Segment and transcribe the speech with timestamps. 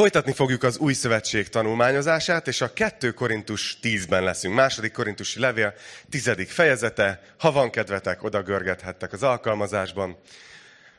[0.00, 4.54] Folytatni fogjuk az új szövetség tanulmányozását, és a 2 Korintus 10-ben leszünk.
[4.54, 5.74] Második korintusi levél,
[6.10, 7.22] tizedik fejezete.
[7.38, 10.18] Ha van kedvetek, oda görgethettek az alkalmazásban.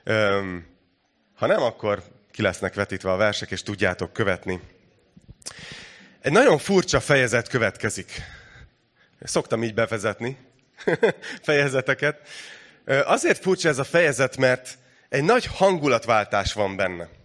[0.04, 0.66] Öm,
[1.36, 4.60] ha nem, akkor ki lesznek vetítve a versek, és tudjátok követni.
[6.22, 8.22] Egy nagyon furcsa fejezet következik.
[9.24, 10.38] Szoktam így bevezetni
[11.48, 12.28] fejezeteket.
[12.86, 14.78] Azért furcsa ez a fejezet, mert
[15.10, 17.20] egy nagy hangulatváltás van benne.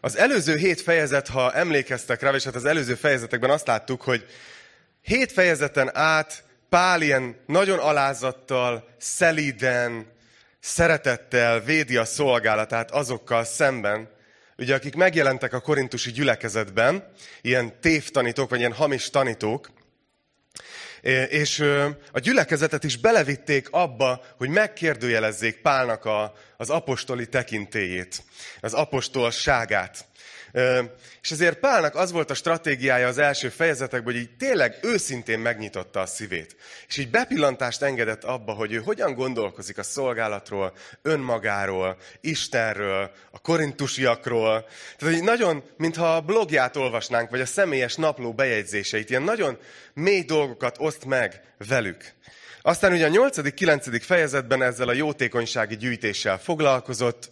[0.00, 4.26] Az előző hét fejezet, ha emlékeztek rá, és hát az előző fejezetekben azt láttuk, hogy
[5.02, 10.06] hét fejezeten át Pál ilyen nagyon alázattal, szelíden,
[10.60, 14.08] szeretettel védi a szolgálatát azokkal szemben,
[14.58, 19.70] ugye akik megjelentek a korintusi gyülekezetben, ilyen tévtanítók, vagy ilyen hamis tanítók,
[21.28, 21.60] és
[22.12, 28.22] a gyülekezetet is belevitték abba, hogy megkérdőjelezzék Pálnak a, az apostoli tekintélyét,
[28.60, 30.04] az apostolságát.
[31.22, 36.00] És ezért Pálnak az volt a stratégiája az első fejezetekben, hogy így tényleg őszintén megnyitotta
[36.00, 36.56] a szívét.
[36.88, 40.72] És így bepillantást engedett abba, hogy ő hogyan gondolkozik a szolgálatról,
[41.02, 44.66] önmagáról, Istenről, a korintusiakról.
[44.96, 49.58] Tehát hogy nagyon, mintha a blogját olvasnánk, vagy a személyes napló bejegyzéseit, ilyen nagyon
[49.94, 52.14] mély dolgokat oszt meg velük.
[52.66, 54.00] Aztán ugye a 8.-9.
[54.04, 57.30] fejezetben ezzel a jótékonysági gyűjtéssel foglalkozott,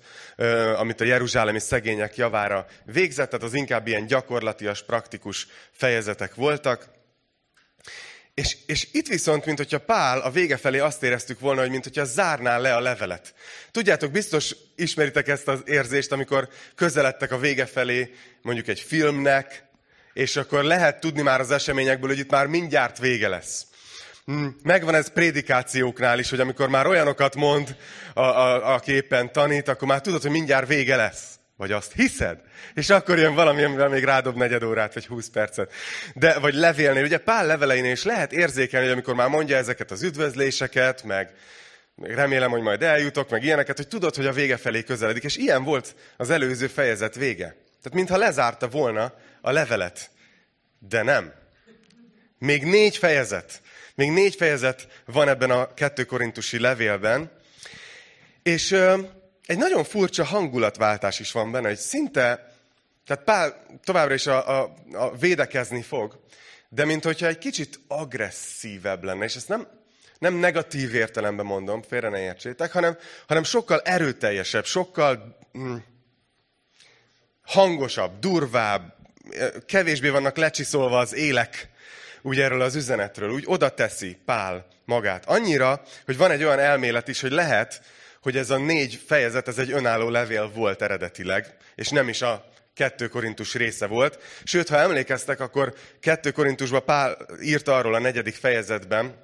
[0.76, 6.88] amit a jeruzsálemi szegények javára végzett, tehát az inkább ilyen gyakorlatias, praktikus fejezetek voltak.
[8.34, 11.84] És, és itt viszont, mint hogyha Pál a vége felé azt éreztük volna, hogy mint
[11.84, 13.34] hogyha zárná le a levelet.
[13.70, 19.64] Tudjátok, biztos ismeritek ezt az érzést, amikor közeledtek a vége felé mondjuk egy filmnek,
[20.12, 23.66] és akkor lehet tudni már az eseményekből, hogy itt már mindjárt vége lesz.
[24.24, 27.76] Hmm, megvan ez prédikációknál is, hogy amikor már olyanokat mond,
[28.14, 31.38] a, a, aki éppen tanít, akkor már tudod, hogy mindjárt vége lesz.
[31.56, 32.38] Vagy azt hiszed?
[32.74, 35.72] És akkor jön valami, amivel még rádob negyed órát, vagy húsz percet.
[36.14, 40.02] De, vagy levélnél, ugye Pál leveleinél is lehet érzékelni, hogy amikor már mondja ezeket az
[40.02, 41.30] üdvözléseket, meg,
[41.94, 45.24] meg remélem, hogy majd eljutok, meg ilyeneket, hogy tudod, hogy a vége felé közeledik.
[45.24, 47.46] És ilyen volt az előző fejezet vége.
[47.82, 50.10] Tehát mintha lezárta volna a levelet.
[50.78, 51.32] De nem.
[52.38, 53.62] Még négy fejezet.
[53.94, 57.30] Még négy fejezet van ebben a kettő korintusi levélben,
[58.42, 58.98] és ö,
[59.46, 62.52] egy nagyon furcsa hangulatváltás is van benne, hogy szinte,
[63.06, 66.20] tehát Pál továbbra is a, a, a védekezni fog,
[66.68, 69.68] de mint hogyha egy kicsit agresszívebb lenne, és ezt nem,
[70.18, 75.76] nem negatív értelemben mondom, félre ne értsétek, hanem, hanem sokkal erőteljesebb, sokkal hm,
[77.42, 78.94] hangosabb, durvább,
[79.66, 81.72] kevésbé vannak lecsiszolva az élek
[82.26, 85.24] úgy erről az üzenetről, úgy oda teszi Pál magát.
[85.26, 87.82] Annyira, hogy van egy olyan elmélet is, hogy lehet,
[88.22, 92.44] hogy ez a négy fejezet, ez egy önálló levél volt eredetileg, és nem is a
[92.74, 94.18] kettő korintus része volt.
[94.44, 99.14] Sőt, ha emlékeztek, akkor kettő korintusban Pál írt arról a negyedik fejezetben,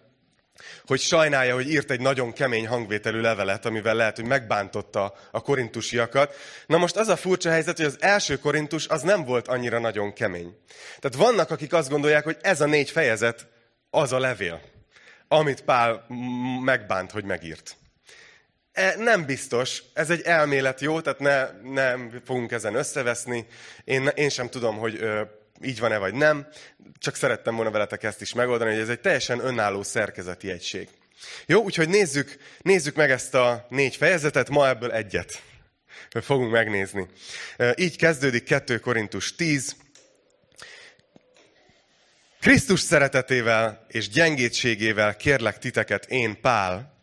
[0.86, 6.34] hogy sajnálja, hogy írt egy nagyon kemény hangvételű levelet, amivel lehet, hogy megbántotta a korintusiakat.
[6.66, 10.12] Na most az a furcsa helyzet, hogy az első korintus az nem volt annyira nagyon
[10.12, 10.56] kemény.
[10.98, 13.46] Tehát vannak, akik azt gondolják, hogy ez a négy fejezet
[13.90, 14.60] az a levél,
[15.28, 16.06] amit Pál
[16.64, 17.76] megbánt, hogy megírt.
[18.72, 21.00] E, nem biztos, ez egy elmélet, jó?
[21.00, 23.46] Tehát ne, nem fogunk ezen összeveszni.
[23.84, 25.00] Én, én sem tudom, hogy
[25.64, 26.46] így van-e vagy nem.
[26.98, 30.88] Csak szerettem volna veletek ezt is megoldani, hogy ez egy teljesen önálló szerkezeti egység.
[31.46, 35.42] Jó, úgyhogy nézzük, nézzük meg ezt a négy fejezetet, ma ebből egyet
[36.10, 37.06] fogunk megnézni.
[37.74, 39.76] Így kezdődik 2 Korintus 10.
[42.40, 46.94] Krisztus szeretetével és gyengétségével kérlek titeket én, Pál,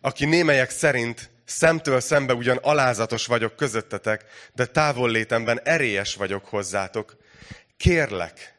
[0.00, 4.24] aki némelyek szerint szemtől szembe ugyan alázatos vagyok közöttetek,
[4.54, 7.16] de távollétemben erélyes vagyok hozzátok.
[7.82, 8.54] Kérlek,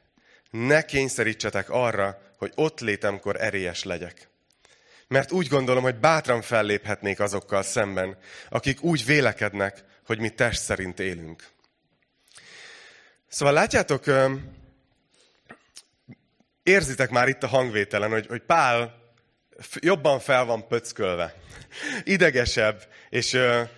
[0.52, 4.28] ne kényszerítsetek arra, hogy ott létemkor erélyes legyek.
[5.08, 8.18] Mert úgy gondolom, hogy bátran felléphetnék azokkal szemben,
[8.50, 11.44] akik úgy vélekednek, hogy mi test szerint élünk.
[13.28, 14.04] Szóval látjátok,
[16.64, 19.02] érzitek már itt a hangvételen, hogy, hogy Pál
[19.80, 21.36] jobban fel van pöckölve,
[22.04, 23.38] idegesebb, és,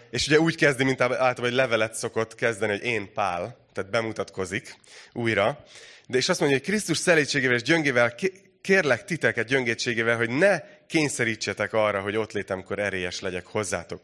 [0.10, 4.76] és ugye úgy kezdi, mint általában egy levelet szokott kezdeni, hogy én Pál, tehát bemutatkozik
[5.14, 5.64] újra.
[6.08, 8.16] De és azt mondja, hogy Krisztus szelítségével és gyöngével
[8.62, 14.02] kérlek titeket gyöngétségével, hogy ne kényszerítsetek arra, hogy ott létemkor erélyes legyek hozzátok.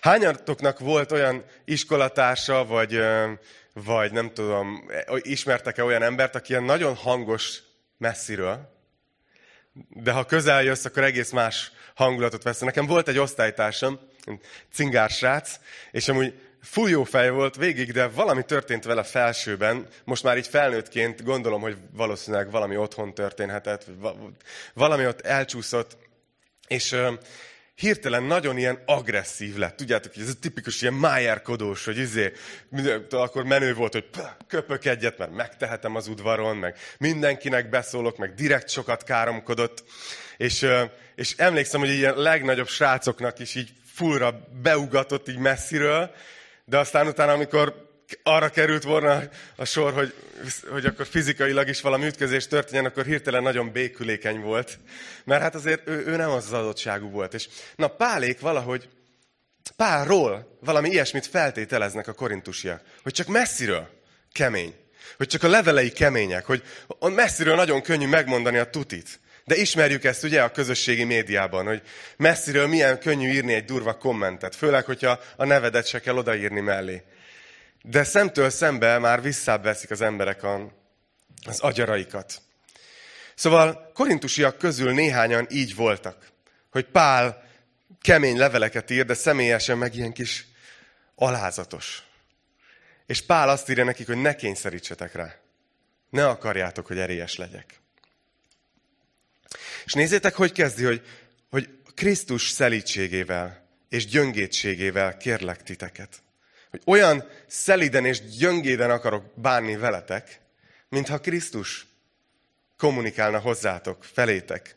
[0.00, 3.00] Hányatoknak volt olyan iskolatársa, vagy,
[3.72, 7.62] vagy nem tudom, ismertek-e olyan embert, aki ilyen nagyon hangos
[7.98, 8.70] messziről,
[9.88, 12.58] de ha közel jössz, akkor egész más hangulatot vesz.
[12.58, 14.00] Nekem volt egy osztálytársam,
[14.72, 15.58] cingár srác,
[15.90, 19.86] és amúgy full jó fej volt végig, de valami történt vele felsőben.
[20.04, 23.86] Most már így felnőttként gondolom, hogy valószínűleg valami otthon történhetett,
[24.74, 25.96] valami ott elcsúszott,
[26.66, 26.96] és
[27.74, 29.76] hirtelen nagyon ilyen agresszív lett.
[29.76, 32.32] Tudjátok, hogy ez a tipikus ilyen májárkodós, hogy izé,
[33.10, 34.08] akkor menő volt, hogy
[34.46, 39.84] köpök egyet, mert megtehetem az udvaron, meg mindenkinek beszólok, meg direkt sokat káromkodott.
[40.36, 40.66] És,
[41.14, 46.14] és emlékszem, hogy ilyen legnagyobb srácoknak is így fullra beugatott így messziről,
[46.64, 47.90] de aztán utána, amikor
[48.22, 49.22] arra került volna
[49.56, 50.14] a sor, hogy,
[50.70, 54.78] hogy akkor fizikailag is valami ütközés történjen, akkor hirtelen nagyon békülékeny volt.
[55.24, 57.34] Mert hát azért ő, ő nem az az adottságú volt.
[57.34, 58.88] És na Pálék valahogy,
[59.76, 62.82] Pálról valami ilyesmit feltételeznek a korintusiak.
[63.02, 63.88] Hogy csak messziről
[64.32, 64.74] kemény.
[65.16, 66.44] Hogy csak a levelei kemények.
[66.44, 66.62] Hogy
[67.00, 69.20] messziről nagyon könnyű megmondani a tutit.
[69.52, 71.82] De ismerjük ezt ugye a közösségi médiában, hogy
[72.16, 74.54] messziről milyen könnyű írni egy durva kommentet.
[74.54, 77.02] Főleg, hogyha a nevedet se kell odaírni mellé.
[77.82, 80.72] De szemtől szembe már visszább veszik az emberek a,
[81.46, 82.42] az agyaraikat.
[83.34, 86.26] Szóval korintusiak közül néhányan így voltak,
[86.70, 87.42] hogy Pál
[88.00, 90.46] kemény leveleket ír, de személyesen meg ilyen kis
[91.14, 92.02] alázatos.
[93.06, 95.34] És Pál azt írja nekik, hogy ne kényszerítsetek rá.
[96.10, 97.81] Ne akarjátok, hogy erélyes legyek.
[99.84, 101.02] És nézzétek, hogy kezdi, hogy,
[101.50, 106.22] hogy Krisztus szelítségével és gyöngétségével kérlek titeket
[106.72, 110.40] hogy olyan szeliden és gyöngéden akarok bánni veletek,
[110.88, 111.86] mintha Krisztus
[112.76, 114.76] kommunikálna hozzátok, felétek.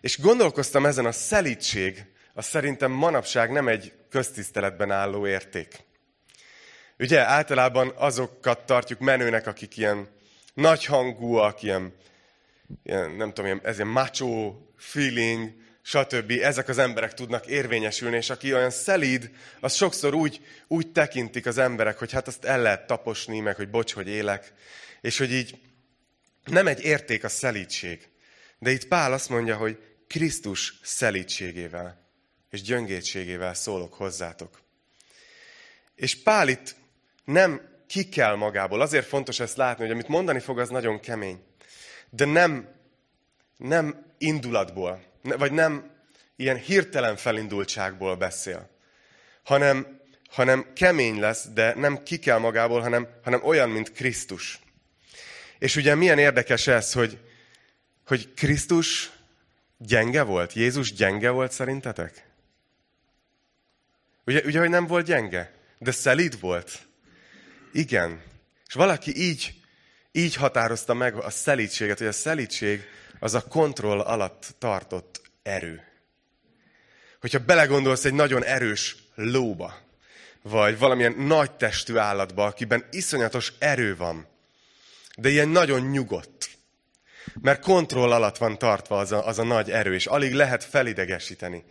[0.00, 5.74] És gondolkoztam ezen a szelítség, az szerintem manapság nem egy köztiszteletben álló érték.
[6.98, 10.08] Ugye általában azokat tartjuk menőnek, akik ilyen
[10.54, 11.94] nagyhangúak, ilyen,
[12.82, 15.52] ilyen nem tudom, ez ilyen macho feeling,
[15.82, 16.30] stb.
[16.30, 19.30] Ezek az emberek tudnak érvényesülni, és aki olyan szelíd,
[19.60, 23.70] az sokszor úgy, úgy tekintik az emberek, hogy hát azt el lehet taposni, meg hogy
[23.70, 24.52] bocs, hogy élek,
[25.00, 25.60] és hogy így
[26.44, 28.08] nem egy érték a szelídség.
[28.58, 32.08] De itt Pál azt mondja, hogy Krisztus szelítségével
[32.50, 34.60] és gyöngétségével szólok hozzátok.
[35.94, 36.76] És Pál itt
[37.24, 38.80] nem ki kell magából.
[38.80, 41.42] Azért fontos ezt látni, hogy amit mondani fog, az nagyon kemény.
[42.10, 42.68] De nem,
[43.56, 45.90] nem indulatból, vagy nem
[46.36, 48.68] ilyen hirtelen felindultságból beszél,
[49.42, 54.60] hanem, hanem kemény lesz, de nem ki kell magából, hanem, hanem olyan, mint Krisztus.
[55.58, 57.18] És ugye milyen érdekes ez, hogy,
[58.06, 59.10] hogy Krisztus
[59.78, 60.52] gyenge volt?
[60.52, 62.26] Jézus gyenge volt szerintetek?
[64.26, 66.86] Ugye, ugye, hogy nem volt gyenge, de szelíd volt.
[67.72, 68.22] Igen.
[68.66, 69.59] És valaki így,
[70.12, 72.84] így határozta meg a szelítséget, hogy a szelítség
[73.18, 75.82] az a kontroll alatt tartott erő.
[77.20, 79.74] Hogyha belegondolsz egy nagyon erős lóba,
[80.42, 84.26] vagy valamilyen nagy testű állatba, akiben iszonyatos erő van,
[85.16, 86.50] de ilyen nagyon nyugodt,
[87.40, 91.64] mert kontroll alatt van tartva az a, az a nagy erő, és alig lehet felidegesíteni.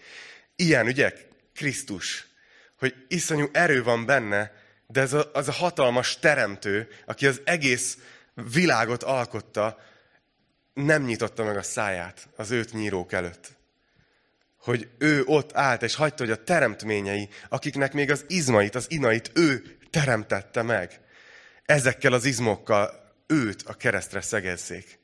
[0.56, 1.14] Ilyen, ugye,
[1.56, 2.28] Krisztus,
[2.78, 4.52] hogy iszonyú erő van benne,
[4.88, 7.98] de ez a, az a hatalmas teremtő, aki az egész
[8.52, 9.78] világot alkotta,
[10.74, 13.58] nem nyitotta meg a száját az őt nyírók előtt.
[14.58, 19.32] Hogy ő ott állt, és hagyta, hogy a teremtményei, akiknek még az izmait, az inait
[19.34, 21.02] ő teremtette meg,
[21.66, 25.00] ezekkel az izmokkal őt a keresztre szegezzék.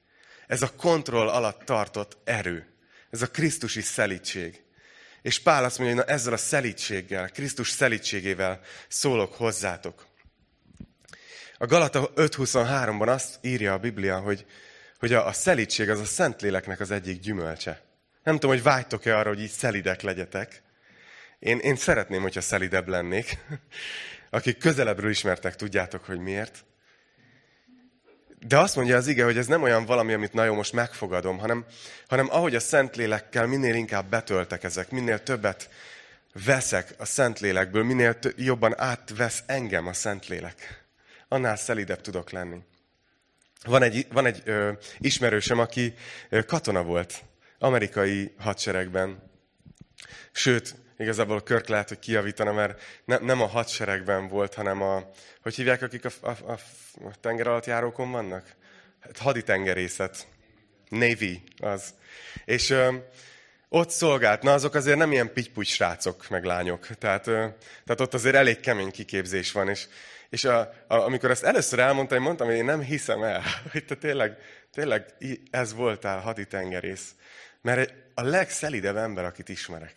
[0.48, 2.74] Ez a kontroll alatt tartott erő.
[3.10, 4.64] Ez a Krisztusi szelítség.
[5.22, 10.06] És Pál azt mondja, hogy na ezzel a szelítséggel, Krisztus szelítségével szólok hozzátok.
[11.58, 14.46] A Galata 5.23-ban azt írja a Biblia, hogy
[15.00, 17.82] hogy a, a szelítség az a Szentléleknek az egyik gyümölcse.
[18.24, 20.62] Nem tudom, hogy vágytok-e arra, hogy így szelidek legyetek.
[21.40, 23.38] Én, én szeretném, hogyha szelidebb lennék.
[24.30, 26.66] Akik közelebbről ismertek, tudjátok, hogy miért.
[28.48, 31.66] De azt mondja az ige, hogy ez nem olyan valami, amit nagyon most megfogadom, hanem,
[32.08, 35.70] hanem ahogy a Szentlélekkel minél inkább betöltek ezek, minél többet
[36.46, 40.85] veszek a Szentlélekből, minél jobban átvesz engem a Szentlélek,
[41.28, 42.58] annál szelidebb tudok lenni.
[43.64, 45.94] Van egy, van egy ö, ismerősöm, aki
[46.30, 47.24] ö, katona volt
[47.60, 49.32] amerikai hadseregben.
[50.32, 55.10] Sőt, igazából Körk lehet, hogy kijavítana, mert ne, nem a hadseregben volt, hanem a,
[55.42, 56.60] hogy hívják, akik a, a, a,
[57.08, 58.56] a tenger alatt járókon vannak?
[59.00, 60.28] Hát haditengerészet.
[60.90, 61.94] Navy az.
[62.46, 62.96] És ö,
[63.76, 64.42] ott szolgált.
[64.42, 66.88] Na, azok azért nem ilyen pityputy srácok, meg lányok.
[66.88, 69.88] Tehát, tehát ott azért elég kemény kiképzés van, és
[70.30, 73.86] és a, a, amikor ezt először elmondtam, én mondtam, hogy én nem hiszem el, hogy
[73.86, 74.38] te tényleg,
[74.72, 75.06] tényleg
[75.52, 77.16] ez voltál haditengerész.
[77.62, 79.96] Mert a legszelidebb ember, akit ismerek.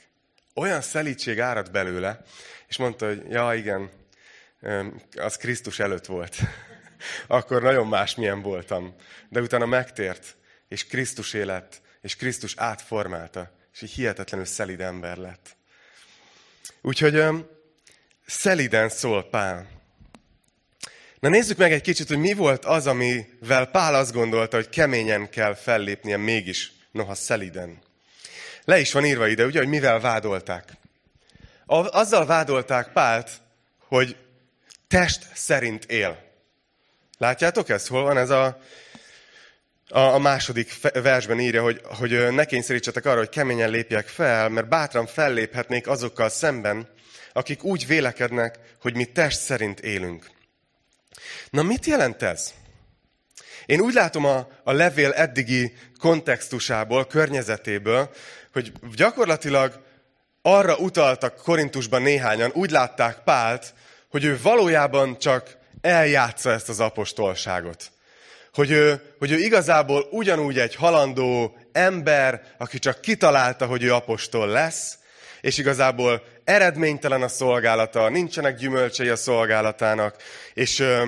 [0.55, 2.21] Olyan szelítség árad belőle,
[2.69, 3.91] és mondta, hogy ja, igen,
[5.17, 6.37] az Krisztus előtt volt.
[7.27, 8.95] Akkor nagyon más milyen voltam.
[9.29, 10.37] De utána megtért,
[10.69, 15.57] és Krisztus élet, és Krisztus átformálta, és egy hihetetlenül szelid ember lett.
[16.81, 17.25] Úgyhogy
[18.27, 19.69] szeliden szól Pál.
[21.21, 25.31] Na nézzük meg egy kicsit, hogy mi volt az, amivel Pál azt gondolta, hogy keményen
[25.31, 27.79] kell fellépnie mégis, noha szeliden.
[28.65, 30.73] Le is van írva ide, ugye, hogy mivel vádolták.
[31.67, 33.31] Azzal vádolták Pált,
[33.79, 34.17] hogy
[34.89, 36.25] test szerint él.
[37.19, 37.87] Látjátok ezt?
[37.87, 38.61] Hol van ez a,
[39.89, 45.07] a, második versben írja, hogy, hogy ne kényszerítsetek arra, hogy keményen lépjek fel, mert bátran
[45.07, 46.89] felléphetnék azokkal szemben,
[47.33, 50.31] akik úgy vélekednek, hogy mi test szerint élünk.
[51.51, 52.55] Na mit jelent ez?
[53.67, 58.11] Én úgy látom a, a levél eddigi kontextusából, környezetéből,
[58.53, 59.83] hogy gyakorlatilag
[60.43, 63.75] arra utaltak Korintusban néhányan, úgy látták Pált,
[64.11, 67.91] hogy ő valójában csak eljátsza ezt az apostolságot.
[68.59, 74.49] Hogy ő, hogy ő igazából ugyanúgy egy halandó ember, aki csak kitalálta, hogy ő apostol
[74.49, 74.99] lesz,
[75.41, 80.17] és igazából eredménytelen a szolgálata, nincsenek gyümölcsei a szolgálatának,
[80.55, 81.07] és ö,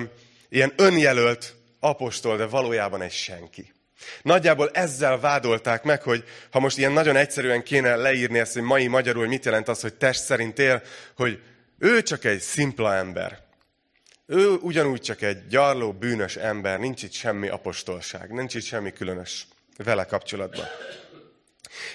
[0.49, 3.73] ilyen önjelölt apostol, de valójában egy senki.
[4.21, 8.87] Nagyjából ezzel vádolták meg, hogy ha most ilyen nagyon egyszerűen kéne leírni ezt, hogy mai
[8.87, 10.81] magyarul mit jelent az, hogy test szerint él,
[11.15, 11.39] hogy
[11.79, 13.50] ő csak egy szimpla ember.
[14.33, 19.47] Ő ugyanúgy csak egy gyarló, bűnös ember, nincs itt semmi apostolság, nincs itt semmi különös
[19.77, 20.65] vele kapcsolatban.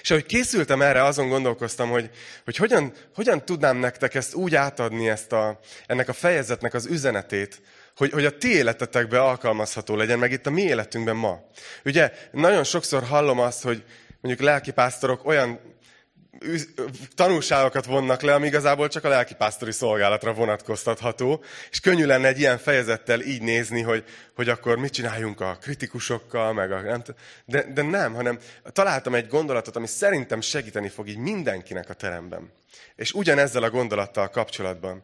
[0.01, 2.09] És ahogy készültem erre, azon gondolkoztam, hogy,
[2.43, 7.61] hogy hogyan, hogyan tudnám nektek ezt úgy átadni, ezt a, ennek a fejezetnek az üzenetét,
[7.95, 11.39] hogy, hogy a ti életetekben alkalmazható legyen, meg itt a mi életünkben ma.
[11.85, 13.83] Ugye nagyon sokszor hallom azt, hogy
[14.21, 15.59] mondjuk lelkipásztorok olyan
[17.15, 22.57] tanulságokat vonnak le, ami igazából csak a lelkipásztori szolgálatra vonatkoztatható, és könnyű lenne egy ilyen
[22.57, 24.03] fejezettel így nézni, hogy,
[24.35, 27.03] hogy akkor mit csináljunk a kritikusokkal, meg a, nem,
[27.45, 32.51] de, de nem, hanem találtam egy gondolatot, ami szerintem segíteni fog így mindenkinek a teremben.
[32.95, 35.01] És ugyanezzel a gondolattal kapcsolatban,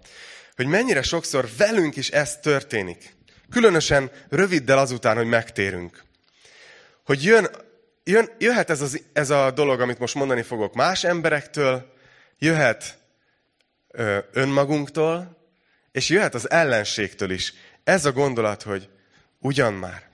[0.56, 3.16] hogy mennyire sokszor velünk is ez történik.
[3.50, 6.04] Különösen röviddel azután, hogy megtérünk.
[7.06, 7.50] Hogy jön
[8.04, 11.94] jön, jöhet ez, az, ez a dolog, amit most mondani fogok más emberektől,
[12.38, 12.98] jöhet
[13.88, 15.38] ö, önmagunktól,
[15.92, 17.54] és jöhet az ellenségtől is.
[17.84, 18.90] Ez a gondolat, hogy
[19.40, 20.12] ugyan már,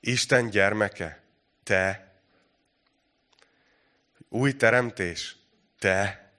[0.00, 1.22] Isten gyermeke,
[1.62, 2.14] te,
[4.28, 5.36] új teremtés,
[5.78, 6.30] te,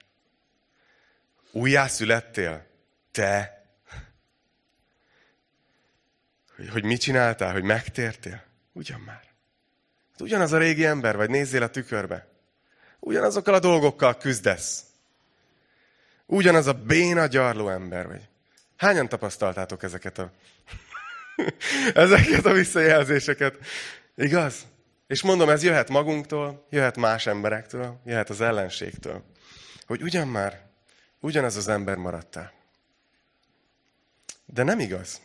[1.50, 2.66] újjászülettél,
[3.10, 3.62] te,
[6.56, 9.27] hogy, hogy mit csináltál, hogy megtértél, ugyan már.
[10.20, 12.26] Ugyanaz a régi ember vagy, nézzél a tükörbe.
[13.00, 14.84] Ugyanazokkal a dolgokkal küzdesz.
[16.26, 18.28] Ugyanaz a béna gyarló ember vagy.
[18.76, 20.32] Hányan tapasztaltátok ezeket a,
[21.94, 23.58] ezeket a visszajelzéseket?
[24.14, 24.66] Igaz?
[25.06, 29.22] És mondom, ez jöhet magunktól, jöhet más emberektől, jöhet az ellenségtől.
[29.86, 30.60] Hogy ugyan már,
[31.20, 32.52] ugyanaz az ember maradtál.
[34.46, 35.20] De nem igaz.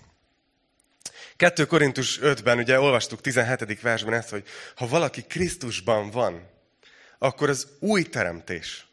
[1.36, 3.82] 2 Korintus 5-ben ugye olvastuk 17.
[3.82, 4.44] versben ezt, hogy
[4.76, 6.50] ha valaki Krisztusban van,
[7.18, 8.86] akkor az új teremtés.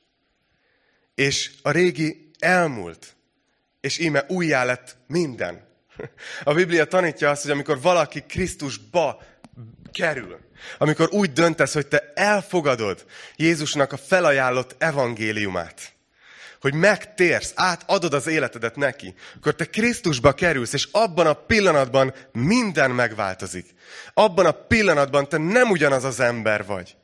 [1.14, 3.14] És a régi elmúlt.
[3.80, 5.68] És íme újjá lett minden.
[6.44, 9.22] A Biblia tanítja azt, hogy amikor valaki Krisztusba
[9.92, 10.38] kerül,
[10.78, 13.04] amikor úgy döntesz, hogy te elfogadod
[13.36, 15.92] Jézusnak a felajánlott evangéliumát,
[16.60, 22.90] hogy megtérsz, átadod az életedet neki, akkor te Krisztusba kerülsz, és abban a pillanatban minden
[22.90, 23.74] megváltozik.
[24.14, 26.96] Abban a pillanatban te nem ugyanaz az ember vagy,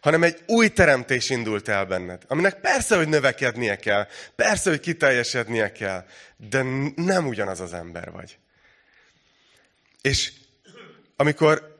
[0.00, 5.72] hanem egy új teremtés indult el benned, aminek persze, hogy növekednie kell, persze, hogy kiteljesednie
[5.72, 6.04] kell,
[6.36, 6.62] de
[6.94, 8.38] nem ugyanaz az ember vagy.
[10.00, 10.32] És
[11.16, 11.78] amikor,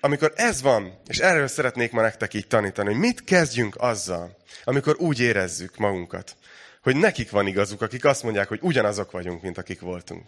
[0.00, 4.96] amikor ez van, és erről szeretnék ma nektek így tanítani, hogy mit kezdjünk azzal, amikor
[4.98, 6.36] úgy érezzük magunkat,
[6.82, 10.26] hogy nekik van igazuk, akik azt mondják, hogy ugyanazok vagyunk, mint akik voltunk.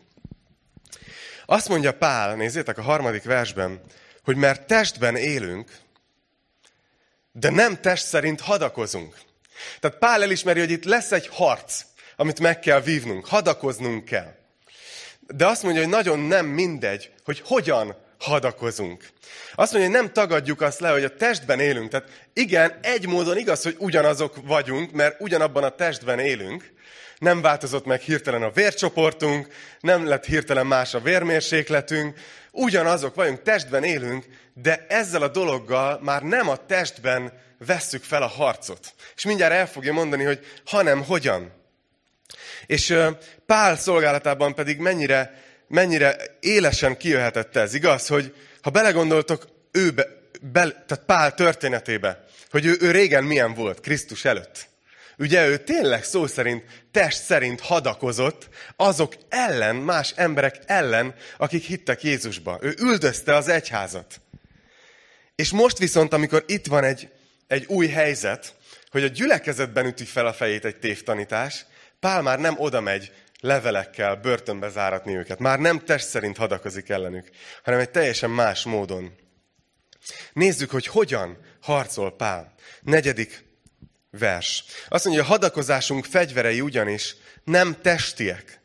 [1.47, 3.81] Azt mondja Pál, nézzétek a harmadik versben,
[4.25, 5.71] hogy mert testben élünk,
[7.33, 9.19] de nem test szerint hadakozunk.
[9.81, 11.85] Tehát Pál elismeri, hogy itt lesz egy harc,
[12.17, 14.35] amit meg kell vívnunk, hadakoznunk kell.
[15.21, 19.09] De azt mondja, hogy nagyon nem mindegy, hogy hogyan hadakozunk.
[19.55, 21.91] Azt mondja, hogy nem tagadjuk azt le, hogy a testben élünk.
[21.91, 26.73] Tehát igen, egy módon igaz, hogy ugyanazok vagyunk, mert ugyanabban a testben élünk.
[27.19, 29.47] Nem változott meg hirtelen a vércsoportunk,
[29.81, 32.19] nem lett hirtelen más a vérmérsékletünk.
[32.51, 34.25] Ugyanazok vagyunk, testben élünk,
[34.55, 37.33] de ezzel a dologgal már nem a testben
[37.67, 38.95] vesszük fel a harcot.
[39.17, 41.53] És mindjárt el fogja mondani, hogy hanem hogyan.
[42.67, 42.97] És
[43.47, 48.07] Pál szolgálatában pedig mennyire, mennyire élesen kijöhetett ez, igaz?
[48.07, 50.07] Hogy ha belegondoltok őbe,
[50.41, 54.69] be, tehát Pál történetébe, hogy ő, ő régen milyen volt Krisztus előtt.
[55.19, 62.03] Ugye ő tényleg szó szerint, test szerint hadakozott azok ellen, más emberek ellen, akik hittek
[62.03, 62.59] Jézusba.
[62.61, 64.21] Ő üldözte az egyházat.
[65.35, 67.09] És most viszont, amikor itt van egy,
[67.47, 68.55] egy új helyzet,
[68.91, 71.65] hogy a gyülekezetben üti fel a fejét egy tévtanítás,
[72.01, 75.39] Pál már nem oda megy levelekkel börtönbe záratni őket.
[75.39, 77.29] Már nem test szerint hadakozik ellenük,
[77.63, 79.15] hanem egy teljesen más módon.
[80.33, 82.55] Nézzük, hogy hogyan harcol Pál.
[82.81, 83.45] Negyedik
[84.11, 84.65] vers.
[84.89, 88.61] Azt mondja, a hadakozásunk fegyverei ugyanis nem testiek,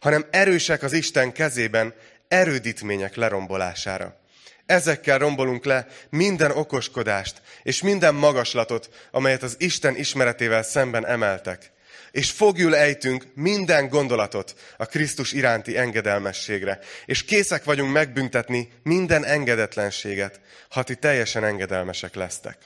[0.00, 1.94] hanem erősek az Isten kezében
[2.28, 4.20] erődítmények lerombolására.
[4.66, 11.72] Ezekkel rombolunk le minden okoskodást és minden magaslatot, amelyet az Isten ismeretével szemben emeltek.
[12.10, 16.78] És fogjul ejtünk minden gondolatot a Krisztus iránti engedelmességre.
[17.04, 22.58] És készek vagyunk megbüntetni minden engedetlenséget, ha ti teljesen engedelmesek lesztek.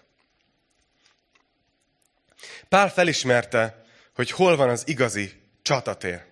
[2.68, 3.84] Pál felismerte,
[4.14, 5.32] hogy hol van az igazi
[5.62, 6.22] csatatér.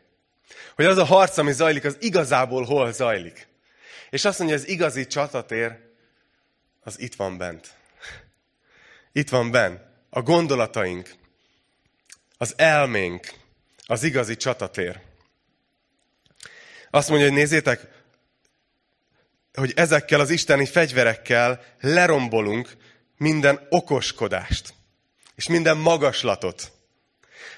[0.75, 3.49] Hogy az a harc, ami zajlik, az igazából hol zajlik.
[4.11, 5.79] És azt mondja, hogy az igazi csatatér,
[6.83, 7.69] az itt van bent.
[9.13, 9.81] Itt van bent.
[10.11, 11.11] A gondolataink,
[12.43, 13.33] az elménk,
[13.87, 15.01] az igazi csatatér.
[16.91, 17.89] Azt mondja, hogy nézzétek,
[19.55, 22.77] hogy ezekkel az isteni fegyverekkel lerombolunk
[23.17, 24.75] minden okoskodást,
[25.35, 26.73] és minden magaslatot,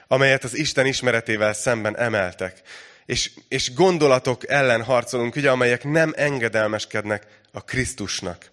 [0.09, 2.63] amelyet az Isten ismeretével szemben emeltek
[3.07, 8.51] és, és gondolatok ellen harcolunk, ugye, amelyek nem engedelmeskednek a Krisztusnak.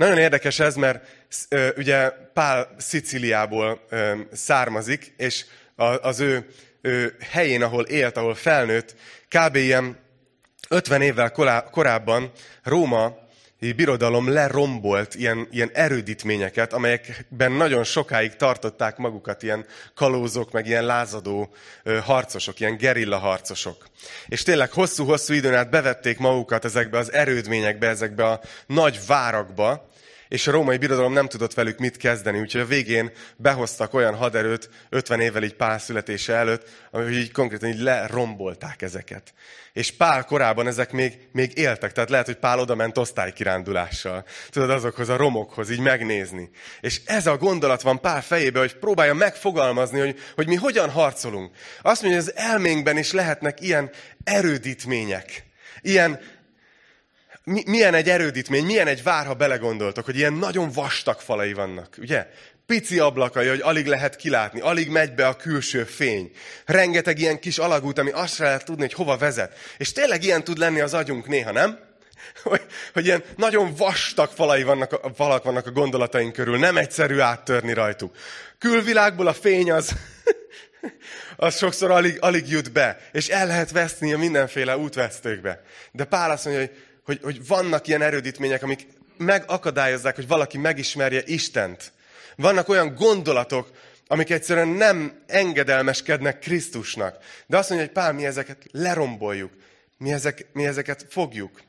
[0.00, 1.04] Nagyon érdekes ez, mert
[1.76, 3.80] ugye Pál Sziciliából
[4.32, 5.44] származik, és
[6.00, 6.46] az ő,
[6.80, 8.94] ő helyén, ahol élt, ahol felnőtt,
[9.28, 9.56] kb.
[9.56, 9.98] ilyen
[10.68, 11.32] 50 évvel
[11.70, 13.19] korábban Róma
[13.60, 21.52] birodalom lerombolt ilyen, ilyen erődítményeket, amelyekben nagyon sokáig tartották magukat ilyen kalózok, meg ilyen lázadó
[22.02, 23.86] harcosok, ilyen gerilla harcosok.
[24.28, 29.88] És tényleg hosszú-hosszú időn át bevették magukat ezekbe az erődményekbe, ezekbe a nagy várakba,
[30.30, 34.70] és a római birodalom nem tudott velük mit kezdeni, úgyhogy a végén behoztak olyan haderőt
[34.88, 39.32] 50 évvel így Pál születése előtt, hogy így konkrétan így lerombolták ezeket.
[39.72, 44.24] És Pál korában ezek még, még éltek, tehát lehet, hogy Pál oda ment osztálykirándulással.
[44.50, 46.50] Tudod, azokhoz a romokhoz így megnézni.
[46.80, 51.54] És ez a gondolat van Pál fejébe, hogy próbálja megfogalmazni, hogy, hogy mi hogyan harcolunk.
[51.82, 53.90] Azt mondja, hogy az elménkben is lehetnek ilyen
[54.24, 55.44] erődítmények,
[55.80, 56.20] ilyen
[57.44, 62.26] milyen egy erődítmény, milyen egy vár, ha belegondoltok, hogy ilyen nagyon vastag falai vannak, ugye?
[62.66, 66.30] Pici ablakai, hogy alig lehet kilátni, alig megy be a külső fény.
[66.64, 69.58] Rengeteg ilyen kis alagút, ami azt se lehet tudni, hogy hova vezet.
[69.78, 71.78] És tényleg ilyen tud lenni az agyunk néha, nem?
[72.42, 77.72] Hogy, hogy ilyen nagyon vastag falai vannak, falak vannak a gondolataink körül, nem egyszerű áttörni
[77.72, 78.16] rajtuk.
[78.58, 79.90] Külvilágból a fény az,
[81.36, 85.62] az sokszor alig, alig jut be, és el lehet veszni a mindenféle útvesztőkbe.
[85.92, 88.86] De Pál azt mondja, hogy hogy, hogy vannak ilyen erődítmények, amik
[89.16, 91.92] megakadályozzák, hogy valaki megismerje Istent.
[92.36, 93.70] Vannak olyan gondolatok,
[94.06, 97.16] amik egyszerűen nem engedelmeskednek Krisztusnak.
[97.46, 99.52] De azt mondja, hogy Pál, mi ezeket leromboljuk,
[99.98, 101.60] mi, ezek, mi ezeket fogjuk.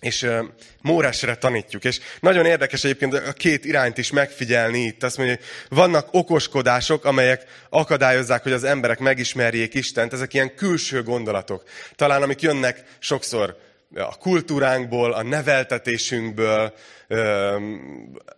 [0.00, 0.44] És uh,
[0.80, 1.84] Móresre tanítjuk.
[1.84, 5.02] És nagyon érdekes egyébként a két irányt is megfigyelni itt.
[5.02, 10.12] Azt mondja, hogy vannak okoskodások, amelyek akadályozzák, hogy az emberek megismerjék Istent.
[10.12, 11.62] Ezek ilyen külső gondolatok.
[11.94, 13.65] Talán amik jönnek sokszor
[13.96, 16.74] a kultúránkból, a neveltetésünkből,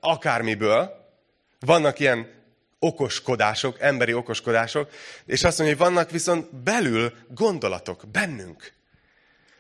[0.01, 1.07] akármiből.
[1.61, 2.37] Vannak ilyen
[2.79, 4.91] okoskodások, emberi okoskodások,
[5.25, 8.73] és azt mondja, hogy vannak viszont belül gondolatok, bennünk,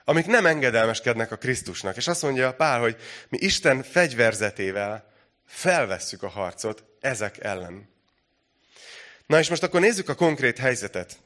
[0.04, 1.96] amik nem engedelmeskednek a Krisztusnak.
[1.96, 2.96] És azt mondja Pál, hogy
[3.28, 5.12] mi Isten fegyverzetével
[5.46, 7.88] felvesszük a harcot ezek ellen.
[9.26, 11.16] Na és most akkor nézzük a konkrét helyzetet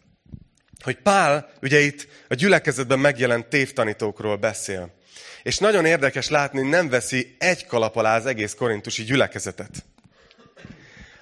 [0.82, 4.94] hogy Pál ugye itt a gyülekezetben megjelent tévtanítókról beszél.
[5.42, 9.84] És nagyon érdekes látni, nem veszi egy kalap alá az egész korintusi gyülekezetet.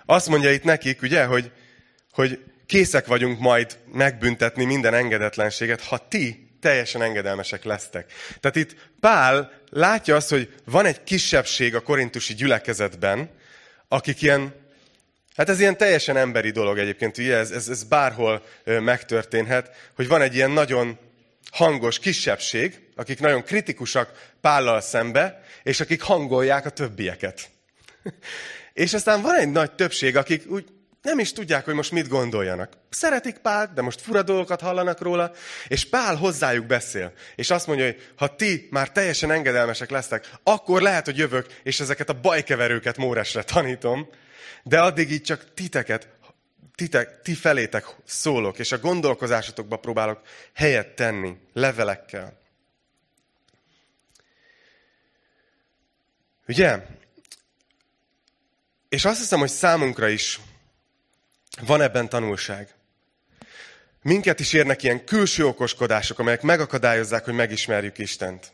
[0.06, 1.50] Azt mondja itt nekik, ugye, hogy,
[2.12, 8.12] hogy készek vagyunk majd megbüntetni minden engedetlenséget, ha ti teljesen engedelmesek lesztek.
[8.40, 13.30] Tehát itt Pál látja azt, hogy van egy kisebbség a korintusi gyülekezetben,
[13.88, 14.54] akik ilyen
[15.40, 20.22] Hát ez ilyen teljesen emberi dolog egyébként, ugye ez, ez, ez bárhol megtörténhet, hogy van
[20.22, 20.98] egy ilyen nagyon
[21.50, 27.50] hangos kisebbség, akik nagyon kritikusak Pállal szembe, és akik hangolják a többieket.
[28.72, 30.64] és aztán van egy nagy többség, akik úgy
[31.02, 32.72] nem is tudják, hogy most mit gondoljanak.
[32.90, 35.32] Szeretik Pált, de most fura dolgokat hallanak róla,
[35.68, 37.12] és Pál hozzájuk beszél.
[37.36, 41.80] És azt mondja, hogy ha ti már teljesen engedelmesek lesztek, akkor lehet, hogy jövök, és
[41.80, 44.08] ezeket a bajkeverőket Móresre tanítom,
[44.62, 46.08] de addig így csak titeket,
[46.74, 50.20] titek, ti felétek szólok, és a gondolkozásotokba próbálok
[50.54, 52.38] helyet tenni levelekkel.
[56.48, 56.86] Ugye?
[58.88, 60.40] És azt hiszem, hogy számunkra is
[61.60, 62.74] van ebben tanulság.
[64.02, 68.52] Minket is érnek ilyen külső okoskodások, amelyek megakadályozzák, hogy megismerjük Istent.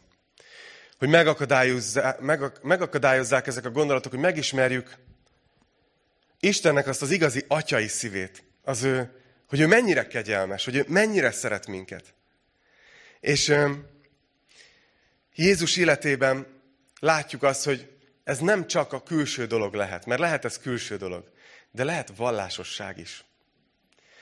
[0.99, 2.21] Hogy megakadályozzák,
[2.63, 4.97] megakadályozzák ezek a gondolatok, hogy megismerjük
[6.41, 8.43] Istennek azt az igazi atyai szívét.
[8.63, 9.11] Az ő,
[9.49, 12.15] hogy ő mennyire kegyelmes, hogy ő mennyire szeret minket.
[13.21, 13.55] És
[15.35, 16.47] Jézus életében
[17.01, 17.91] látjuk azt, hogy
[18.25, 21.31] ez nem csak a külső dolog lehet, mert lehet ez külső dolog,
[21.71, 23.25] de lehet vallásosság is.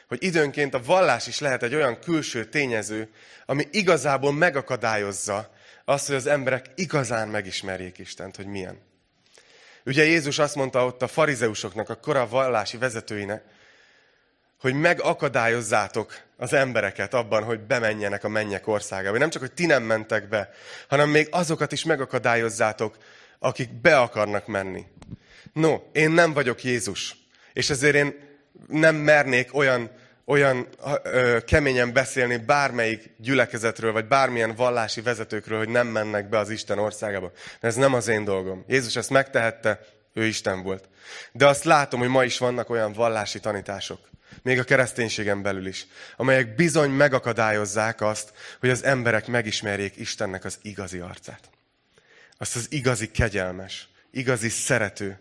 [0.09, 3.11] Hogy időnként a vallás is lehet egy olyan külső tényező,
[3.46, 8.81] ami igazából megakadályozza azt, hogy az emberek igazán megismerjék Istent, hogy milyen.
[9.85, 13.42] Ugye Jézus azt mondta ott a farizeusoknak, a kora vallási vezetőinek,
[14.61, 19.18] hogy megakadályozzátok az embereket abban, hogy bemenjenek a mennyek országába.
[19.18, 20.51] Nem csak, hogy ti nem mentek be,
[20.88, 22.97] hanem még azokat is megakadályozzátok,
[23.38, 24.85] akik be akarnak menni.
[25.53, 27.16] No, én nem vagyok Jézus,
[27.53, 28.14] és ezért én
[28.68, 29.90] nem mernék olyan,
[30.27, 30.69] olyan
[31.03, 36.79] ö, keményen beszélni bármelyik gyülekezetről, vagy bármilyen vallási vezetőkről, hogy nem mennek be az Isten
[36.79, 37.33] országába.
[37.61, 38.65] De ez nem az én dolgom.
[38.69, 39.81] Jézus ezt megtehette,
[40.15, 40.89] ő Isten volt.
[41.33, 43.99] De azt látom, hogy ma is vannak olyan vallási tanítások,
[44.43, 50.59] még a kereszténységen belül is, amelyek bizony megakadályozzák azt, hogy az emberek megismerjék Istennek az
[50.63, 51.51] igazi arcát.
[52.39, 55.19] Azt az igazi kegyelmes, igazi szerető,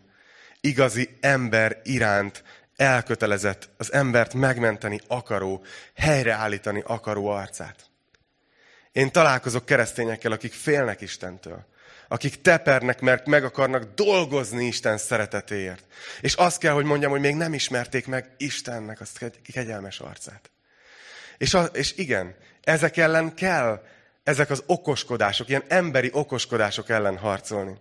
[0.61, 2.43] igazi ember iránt
[2.83, 5.65] elkötelezett, az embert megmenteni akaró,
[5.95, 7.75] helyreállítani akaró arcát.
[8.91, 11.65] Én találkozok keresztényekkel, akik félnek Istentől.
[12.07, 15.83] Akik tepernek, mert meg akarnak dolgozni Isten szeretetéért.
[16.21, 20.51] És azt kell, hogy mondjam, hogy még nem ismerték meg Istennek azt kegyelmes arcát.
[21.37, 23.83] És, a, és igen, ezek ellen kell,
[24.23, 27.77] ezek az okoskodások, ilyen emberi okoskodások ellen harcolni.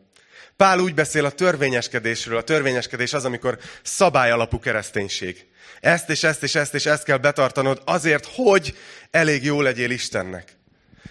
[0.57, 2.37] Pál úgy beszél a törvényeskedésről.
[2.37, 5.47] A törvényeskedés az, amikor szabályalapú kereszténység.
[5.81, 8.77] Ezt és ezt és ezt és ezt kell betartanod azért, hogy
[9.11, 10.57] elég jó legyél Istennek.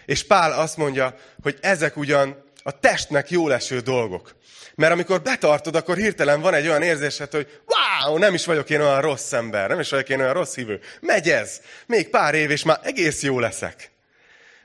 [0.06, 4.36] És Pál azt mondja, hogy ezek ugyan a testnek jó leső dolgok.
[4.76, 8.82] Mert amikor betartod, akkor hirtelen van egy olyan érzésed, hogy wow, nem is vagyok én
[8.82, 10.80] olyan rossz ember, nem is vagyok én olyan rossz hívő.
[11.00, 11.62] Megy ez.
[11.86, 13.91] Még pár év, és már egész jó leszek.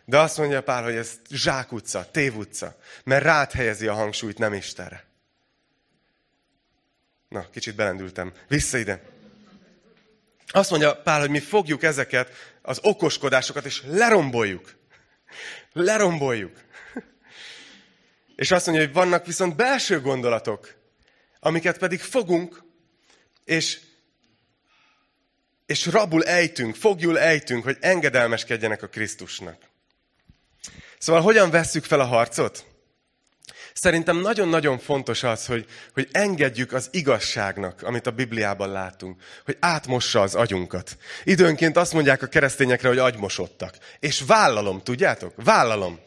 [0.08, 5.04] De azt mondja Pál, hogy ez zsákutca, tévutca, mert rád helyezi a hangsúlyt, nem Istenre.
[7.28, 8.32] Na, kicsit belendültem.
[8.48, 9.02] Vissza ide.
[10.46, 12.30] Azt mondja Pál, hogy mi fogjuk ezeket,
[12.62, 14.74] az okoskodásokat, és leromboljuk.
[15.72, 16.60] Leromboljuk.
[18.36, 20.74] És azt mondja, hogy vannak viszont belső gondolatok,
[21.40, 22.62] amiket pedig fogunk,
[23.44, 23.80] és,
[25.66, 29.74] és rabul ejtünk, fogjul ejtünk, hogy engedelmeskedjenek a Krisztusnak.
[30.98, 32.64] Szóval hogyan vesszük fel a harcot?
[33.72, 40.20] Szerintem nagyon-nagyon fontos az, hogy, hogy engedjük az igazságnak, amit a Bibliában látunk, hogy átmossa
[40.20, 40.96] az agyunkat.
[41.24, 43.74] Időnként azt mondják a keresztényekre, hogy agymosodtak.
[44.00, 45.32] És vállalom, tudjátok?
[45.44, 46.00] Vállalom.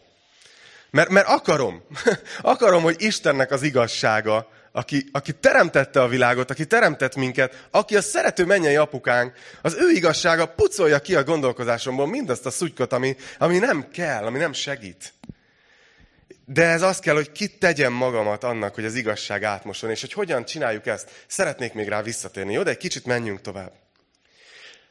[0.89, 1.83] Mert, mert akarom.
[2.41, 8.01] akarom, hogy Istennek az igazsága, aki, aki teremtette a világot, aki teremtett minket, aki a
[8.01, 13.57] szerető mennyei apukánk, az ő igazsága pucolja ki a gondolkozásomból mindazt a szutykot, ami, ami
[13.57, 15.13] nem kell, ami nem segít.
[16.45, 20.13] De ez azt kell, hogy kit tegyem magamat annak, hogy az igazság átmoson, és hogy
[20.13, 21.09] hogyan csináljuk ezt.
[21.27, 22.53] Szeretnék még rá visszatérni.
[22.53, 23.71] Jó, de egy kicsit menjünk tovább.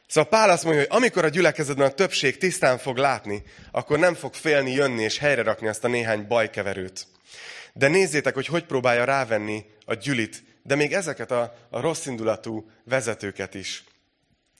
[0.07, 4.15] Szóval Pál azt mondja, hogy amikor a gyülekezetben a többség tisztán fog látni, akkor nem
[4.15, 7.07] fog félni jönni és helyre rakni azt a néhány bajkeverőt.
[7.79, 13.53] De nézzétek, hogy hogy próbálja rávenni a gyülit, de még ezeket a, a rosszindulatú vezetőket
[13.53, 13.83] is,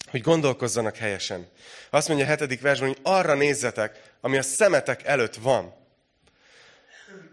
[0.08, 1.48] hogy gondolkozzanak helyesen.
[1.90, 5.74] Azt mondja a hetedik versben, hogy arra nézzetek, ami a szemetek előtt van.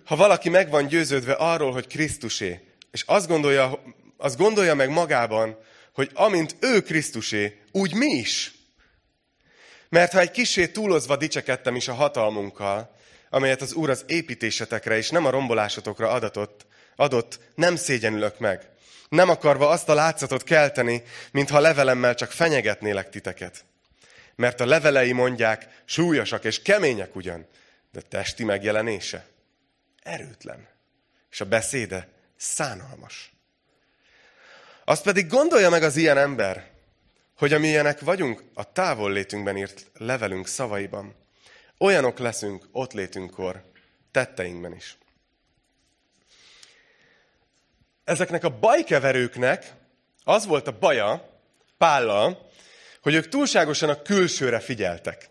[0.04, 3.82] Ha valaki meg van győződve arról, hogy Krisztusé, és azt gondolja,
[4.16, 5.58] azt gondolja meg magában,
[5.92, 8.54] hogy amint ő Krisztusé, úgy mi is.
[9.88, 12.96] Mert ha egy kisé túlozva dicsekedtem is a hatalmunkkal,
[13.30, 18.68] amelyet az Úr az építésetekre és nem a rombolásotokra adatott, adott, nem szégyenülök meg.
[19.08, 23.64] Nem akarva azt a látszatot kelteni, mintha levelemmel csak fenyegetnélek titeket.
[24.34, 27.46] Mert a levelei mondják, súlyosak és kemények ugyan,
[27.92, 29.26] de testi megjelenése
[30.02, 30.68] erőtlen.
[31.30, 33.32] És a beszéde szánalmas.
[34.84, 36.70] Azt pedig gondolja meg az ilyen ember,
[37.36, 41.14] hogy amilyenek vagyunk a távol létünkben írt levelünk szavaiban,
[41.78, 43.62] olyanok leszünk ott létünkkor,
[44.10, 44.96] tetteinkben is.
[48.04, 49.72] Ezeknek a bajkeverőknek
[50.24, 51.34] az volt a baja
[51.78, 52.50] Pállal,
[53.02, 55.28] hogy ők túlságosan a külsőre figyeltek.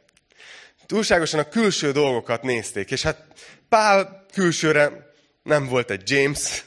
[0.86, 2.92] Túlságosan a külső dolgokat nézték.
[2.92, 3.26] És hát
[3.70, 6.66] Pál külsőre nem volt egy James,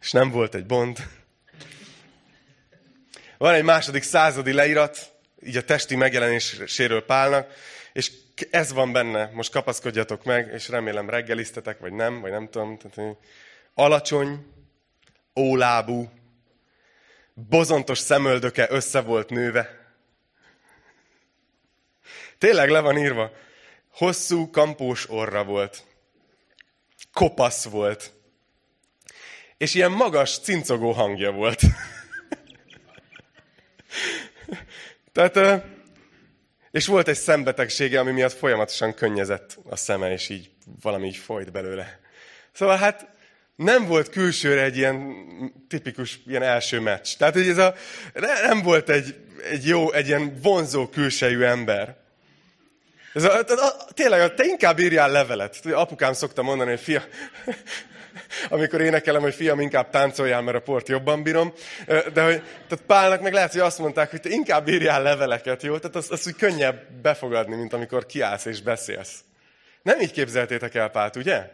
[0.00, 0.98] és nem volt egy Bond.
[3.38, 5.12] Van egy második századi leírat,
[5.44, 7.52] így a testi megjelenéséről Pálnak,
[7.92, 8.10] és
[8.50, 12.78] ez van benne, most kapaszkodjatok meg, és remélem reggeliztetek, vagy nem, vagy nem tudom.
[12.78, 13.16] Tehát,
[13.74, 14.46] alacsony,
[15.36, 16.10] ólábú,
[17.34, 19.80] bozontos szemöldöke össze volt nőve.
[22.38, 23.32] Tényleg le van írva.
[23.92, 25.84] Hosszú, kampós orra volt.
[27.12, 28.12] Kopasz volt.
[29.56, 31.60] És ilyen magas, cincogó hangja volt.
[35.12, 35.64] Tehát,
[36.72, 40.50] és volt egy szembetegsége, ami miatt folyamatosan könnyezett a szeme, és így
[40.82, 42.00] valami így folyt belőle.
[42.52, 43.06] Szóval hát
[43.56, 45.14] nem volt külsőre egy ilyen
[45.68, 47.16] tipikus ilyen első meccs.
[47.18, 47.74] Tehát, hogy ez a,
[48.42, 49.16] nem volt egy,
[49.50, 51.96] egy jó, egy ilyen vonzó külsejű ember.
[53.14, 55.66] Ez a, a, tényleg, te inkább írjál levelet.
[55.66, 57.04] Apukám szokta mondani, hogy fia,
[58.48, 61.52] amikor énekelem, hogy fiam, inkább táncoljál, mert a port jobban bírom.
[61.86, 65.78] De hogy, tehát Pálnak meg lehet, hogy azt mondták, hogy te inkább írjál leveleket, jó?
[65.78, 69.20] Tehát az, az úgy könnyebb befogadni, mint amikor kiállsz és beszélsz.
[69.82, 71.50] Nem így képzeltétek el Pált, ugye?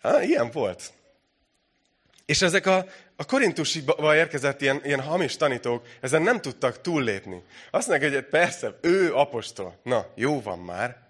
[0.00, 0.92] Ha, ilyen volt.
[2.26, 2.86] És ezek a,
[3.16, 7.42] a korintusiba érkezett ilyen, ilyen hamis tanítók, ezen nem tudtak túllépni.
[7.70, 9.78] Azt mondják, hogy persze, ő apostol.
[9.82, 11.05] Na, jó van már.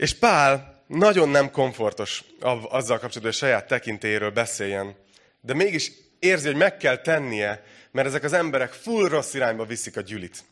[0.00, 4.96] És Pál nagyon nem komfortos azzal kapcsolatban, hogy saját tekintélyéről beszéljen,
[5.40, 9.96] de mégis érzi, hogy meg kell tennie, mert ezek az emberek full rossz irányba viszik
[9.96, 10.44] a gyülit.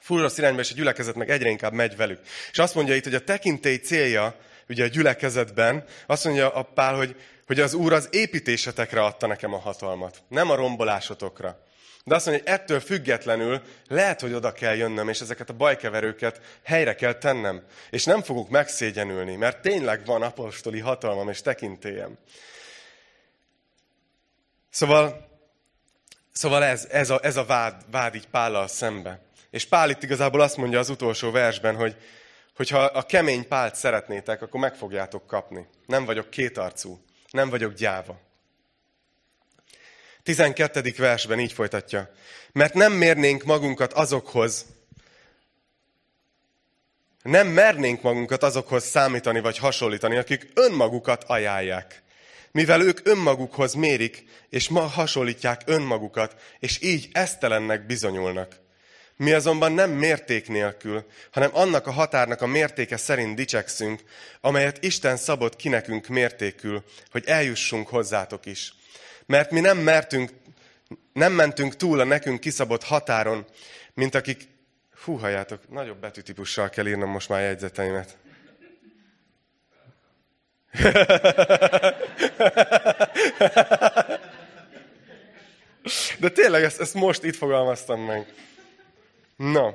[0.00, 2.20] Full rossz irányba, és a gyülekezet meg egyre inkább megy velük.
[2.50, 4.34] És azt mondja itt, hogy a tekintély célja,
[4.68, 9.54] ugye a gyülekezetben, azt mondja a Pál, hogy, hogy az Úr az építésetekre adta nekem
[9.54, 11.64] a hatalmat, nem a rombolásotokra.
[12.04, 16.40] De azt mondja, hogy ettől függetlenül lehet, hogy oda kell jönnöm, és ezeket a bajkeverőket
[16.62, 17.62] helyre kell tennem.
[17.90, 22.18] És nem fogok megszégyenülni, mert tényleg van apostoli hatalmam és tekintélyem.
[24.70, 25.28] Szóval,
[26.32, 29.20] szóval ez, ez, a, ez a vád, vád így Pállal szembe.
[29.50, 31.96] És Pál itt igazából azt mondja az utolsó versben, hogy
[32.56, 35.66] hogyha a kemény pált szeretnétek, akkor meg fogjátok kapni.
[35.86, 38.29] Nem vagyok kétarcú, nem vagyok gyáva.
[40.22, 40.94] 12.
[40.96, 42.10] versben így folytatja.
[42.52, 44.66] Mert nem mérnénk magunkat azokhoz,
[47.22, 52.02] nem mernénk magunkat azokhoz számítani vagy hasonlítani, akik önmagukat ajánlják.
[52.52, 58.56] Mivel ők önmagukhoz mérik, és ma hasonlítják önmagukat, és így esztelennek bizonyulnak.
[59.16, 64.00] Mi azonban nem mérték nélkül, hanem annak a határnak a mértéke szerint dicsekszünk,
[64.40, 68.74] amelyet Isten szabott ki nekünk mértékül, hogy eljussunk hozzátok is.
[69.30, 70.30] Mert mi nem mertünk,
[71.12, 73.44] nem mentünk túl a nekünk kiszabott határon,
[73.94, 74.48] mint akik...
[75.04, 78.16] Hú, halljátok, nagyobb betűtípussal kell írnom most már jegyzeteimet.
[86.18, 88.32] De tényleg, ezt, ezt most itt fogalmaztam meg.
[89.36, 89.74] Na,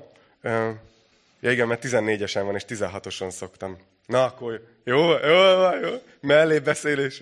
[1.40, 3.78] ja igen, mert 14-esen van, és 16-oson szoktam.
[4.06, 7.22] Na, akkor jó, jó, jó, mellé beszélés.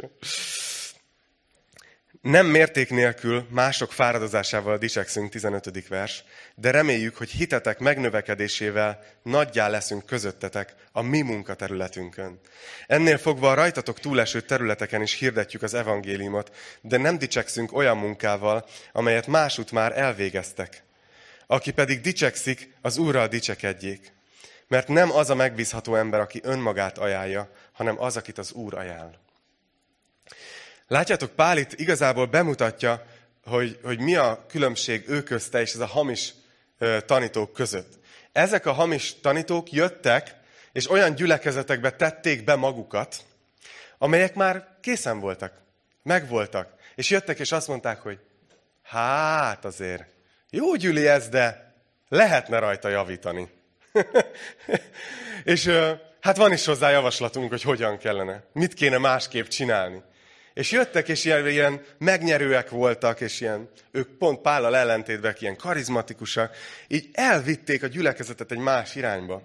[2.24, 5.88] Nem mérték nélkül mások fáradozásával dicsekszünk, 15.
[5.88, 6.24] vers,
[6.56, 12.40] de reméljük, hogy hitetek megnövekedésével nagyjá leszünk közöttetek a mi munkaterületünkön.
[12.88, 18.66] Ennél fogva a rajtatok túleső területeken is hirdetjük az evangéliumot, de nem dicsekszünk olyan munkával,
[18.92, 20.84] amelyet másút már elvégeztek.
[21.48, 24.14] Aki pedig dicsekszik, az Úrral dicsekedjék.
[24.68, 29.22] Mert nem az a megbízható ember, aki önmagát ajánlja, hanem az, akit az Úr ajánl.
[30.94, 33.06] Látjátok, Pál itt igazából bemutatja,
[33.46, 36.34] hogy, hogy mi a különbség ő közte és ez a hamis
[37.06, 38.00] tanítók között.
[38.32, 40.36] Ezek a hamis tanítók jöttek,
[40.72, 43.16] és olyan gyülekezetekbe tették be magukat,
[43.98, 45.54] amelyek már készen voltak,
[46.04, 46.74] megvoltak.
[46.96, 48.20] És jöttek, és azt mondták, hogy
[48.84, 50.04] hát azért,
[50.50, 51.74] jó gyüli ez, de
[52.10, 53.50] lehetne rajta javítani.
[55.54, 55.70] és
[56.22, 60.12] hát van is hozzá javaslatunk, hogy hogyan kellene, mit kéne másképp csinálni.
[60.54, 66.56] És jöttek, és ilyen, ilyen megnyerőek voltak, és ilyen, ők pont Pállal ellentétben ilyen karizmatikusak,
[66.88, 69.44] így elvitték a gyülekezetet egy más irányba.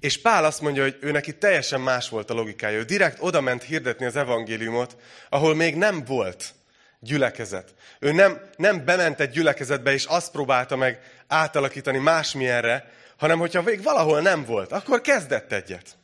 [0.00, 2.78] És Pál azt mondja, hogy ő neki teljesen más volt a logikája.
[2.78, 4.96] Ő direkt oda ment hirdetni az evangéliumot,
[5.28, 6.54] ahol még nem volt
[7.00, 7.74] gyülekezet.
[7.98, 13.82] Ő nem, nem bement egy gyülekezetbe, és azt próbálta meg átalakítani másmilyenre, hanem hogyha még
[13.82, 15.96] valahol nem volt, akkor kezdett egyet.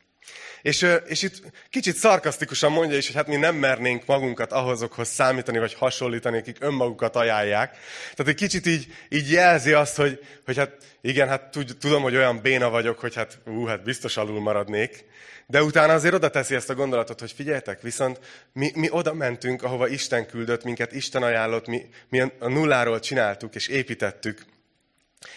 [0.62, 5.58] És, és itt kicsit szarkasztikusan mondja is, hogy hát mi nem mernénk magunkat ahhozokhoz számítani,
[5.58, 7.70] vagy hasonlítani, akik önmagukat ajánlják.
[8.14, 12.40] Tehát egy kicsit így, így jelzi azt, hogy, hogy hát igen, hát tudom, hogy olyan
[12.40, 15.04] béna vagyok, hogy hát, ú, hát biztos alul maradnék.
[15.46, 18.20] De utána azért oda teszi ezt a gondolatot, hogy figyeljetek, viszont
[18.52, 23.54] mi, mi oda mentünk, ahova Isten küldött minket, Isten ajánlott, mi, mi a nulláról csináltuk
[23.54, 24.44] és építettük.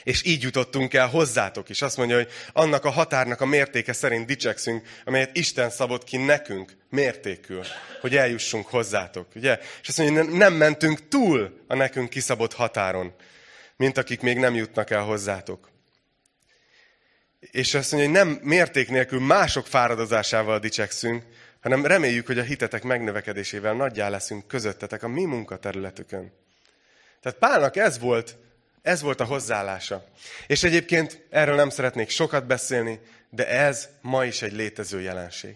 [0.03, 1.81] És így jutottunk el hozzátok is.
[1.81, 6.77] Azt mondja, hogy annak a határnak a mértéke szerint dicsekszünk, amelyet Isten szabott ki nekünk
[6.89, 7.65] mértékül,
[8.01, 9.27] hogy eljussunk hozzátok.
[9.35, 9.59] Ugye?
[9.81, 13.15] És azt mondja, hogy nem mentünk túl a nekünk kiszabott határon,
[13.75, 15.71] mint akik még nem jutnak el hozzátok.
[17.39, 21.23] És azt mondja, hogy nem mérték nélkül mások fáradozásával dicsekszünk,
[21.61, 26.33] hanem reméljük, hogy a hitetek megnövekedésével nagyjá leszünk közöttetek a mi munkaterületükön.
[27.21, 28.37] Tehát Pálnak ez volt
[28.83, 30.05] ez volt a hozzáállása.
[30.47, 35.55] És egyébként erről nem szeretnék sokat beszélni, de ez ma is egy létező jelenség.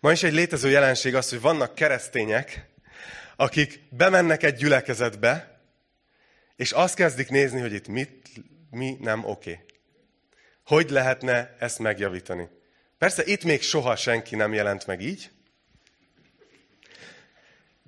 [0.00, 2.68] Ma is egy létező jelenség az, hogy vannak keresztények,
[3.36, 5.60] akik bemennek egy gyülekezetbe,
[6.56, 8.30] és azt kezdik nézni, hogy itt mit,
[8.70, 9.64] mi nem oké.
[10.64, 12.48] Hogy lehetne ezt megjavítani?
[12.98, 15.30] Persze itt még soha senki nem jelent meg így,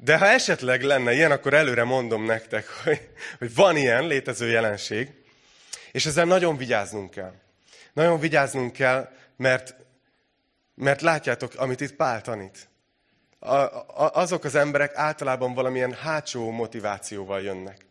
[0.05, 5.11] de ha esetleg lenne ilyen, akkor előre mondom nektek, hogy, hogy van ilyen létező jelenség,
[5.93, 7.33] és ezzel nagyon vigyáznunk kell.
[7.93, 9.75] Nagyon vigyáznunk kell, mert,
[10.75, 12.69] mert látjátok, amit itt Pál tanít.
[13.39, 17.87] A, a, azok az emberek általában valamilyen hátsó motivációval jönnek.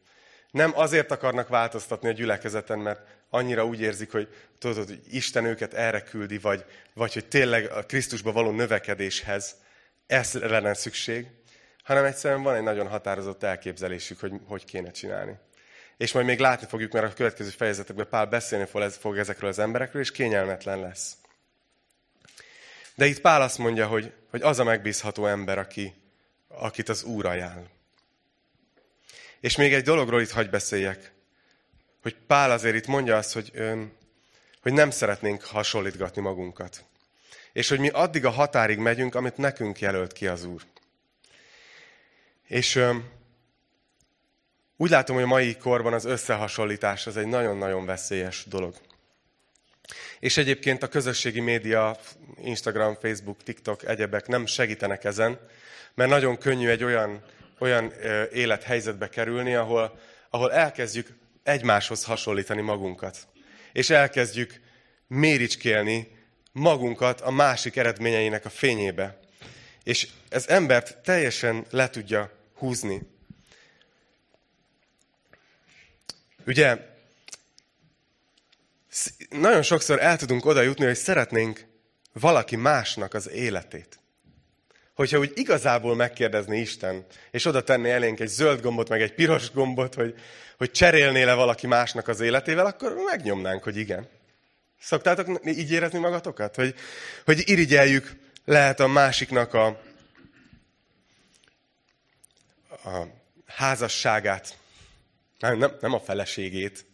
[0.52, 4.28] Nem azért akarnak változtatni a gyülekezeten, mert annyira úgy érzik, hogy
[4.60, 9.56] tudod, hogy Isten őket erre küldi, vagy, vagy hogy tényleg a Krisztusba való növekedéshez
[10.08, 11.28] ez lenne szükség,
[11.84, 15.36] hanem egyszerűen van egy nagyon határozott elképzelésük, hogy hogy kéne csinálni.
[15.98, 20.02] És majd még látni fogjuk, mert a következő fejezetekben Pál beszélni fog ezekről az emberekről,
[20.02, 21.18] és kényelmetlen lesz.
[22.96, 25.94] De itt Pál azt mondja, hogy, hogy az a megbízható ember, aki,
[26.48, 27.68] akit az Úr ajánl.
[29.40, 31.12] És még egy dologról itt hagy beszéljek,
[32.02, 33.52] hogy Pál azért itt mondja azt, hogy,
[34.62, 36.84] hogy nem szeretnénk hasonlítgatni magunkat.
[37.54, 40.62] És hogy mi addig a határig megyünk, amit nekünk jelölt ki az Úr.
[42.52, 42.84] És
[44.78, 48.76] úgy látom, hogy a mai korban az összehasonlítás az egy nagyon-nagyon veszélyes dolog.
[50.20, 52.00] És egyébként a közösségi média,
[52.44, 55.40] Instagram, Facebook, TikTok, egyebek nem segítenek ezen,
[55.94, 57.24] mert nagyon könnyű egy olyan,
[57.60, 57.94] olyan
[58.34, 61.08] élethelyzetbe kerülni, ahol, ahol elkezdjük
[61.44, 63.18] egymáshoz hasonlítani magunkat.
[63.74, 64.60] És elkezdjük
[65.08, 66.18] méricskélni
[66.52, 69.20] magunkat a másik eredményeinek a fényébe.
[69.84, 73.02] És ez embert teljesen le tudja húzni.
[76.46, 76.78] Ugye,
[79.30, 81.66] nagyon sokszor el tudunk oda jutni, hogy szeretnénk
[82.14, 84.00] valaki másnak az életét.
[84.94, 89.52] Hogyha úgy igazából megkérdezni Isten, és oda tenni elénk egy zöld gombot, meg egy piros
[89.52, 90.16] gombot, hogy,
[90.58, 94.08] hogy cserélnél-e valaki másnak az életével, akkor megnyomnánk, hogy igen.
[94.80, 96.56] Szoktátok így érezni magatokat?
[96.56, 96.76] Hogy,
[97.26, 99.82] hogy irigyeljük lehet a másiknak a,
[102.84, 103.08] a
[103.46, 104.58] házasságát,
[105.40, 106.86] nem, nem, nem a feleségét,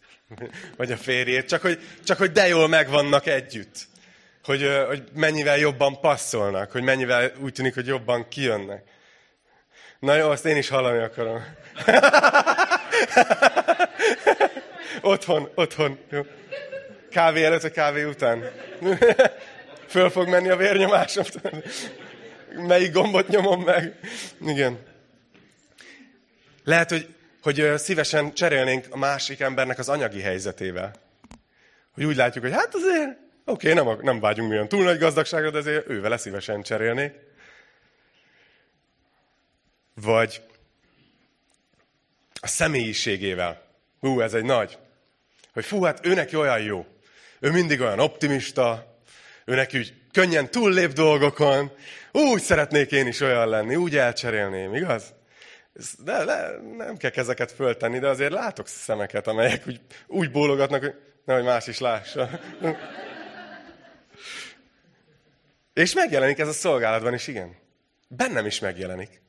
[0.76, 3.86] vagy a férjét, csak hogy, csak hogy de jól megvannak együtt.
[4.44, 8.82] Hogy, hogy mennyivel jobban passzolnak, hogy mennyivel úgy tűnik, hogy jobban kijönnek.
[9.98, 11.42] Na jó, azt én is hallani akarom.
[15.00, 15.98] otthon, otthon.
[16.10, 16.26] Jó.
[17.10, 18.50] Kávé előtt, vagy kávé után?
[19.88, 21.24] Föl fog menni a vérnyomásom.
[22.54, 23.98] Melyik gombot nyomom meg?
[24.40, 24.78] Igen.
[26.68, 30.94] Lehet, hogy, hogy szívesen cserélnénk a másik embernek az anyagi helyzetével.
[31.94, 35.50] Hogy úgy látjuk, hogy hát azért, oké, okay, nem, nem vágyunk olyan túl nagy gazdagságra,
[35.50, 37.12] de azért ővele szívesen cserélnék.
[39.94, 40.42] Vagy
[42.40, 43.62] a személyiségével.
[44.00, 44.78] Hú, ez egy nagy.
[45.52, 46.86] Hogy fú, hát őnek olyan jó.
[47.40, 48.96] Ő mindig olyan optimista,
[49.44, 51.72] őnek úgy könnyen túllép dolgokon.
[52.12, 55.16] Úgy szeretnék én is olyan lenni, úgy elcserélném, igaz?
[55.98, 60.94] De, de nem kell kezeket föltenni, de azért látok szemeket, amelyek úgy, úgy bólogatnak, hogy
[61.24, 62.30] nehogy más is lássa.
[65.74, 67.56] És megjelenik ez a szolgálatban is, igen.
[68.08, 69.20] Bennem is megjelenik.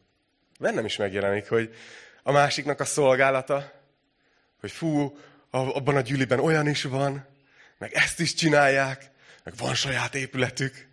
[0.60, 1.76] Bennem is megjelenik, hogy
[2.24, 3.72] a másiknak a szolgálata,
[4.60, 5.18] hogy fú,
[5.50, 7.28] abban a gyűliben olyan is van,
[7.78, 9.10] meg ezt is csinálják,
[9.43, 10.88] meg van saját épületük,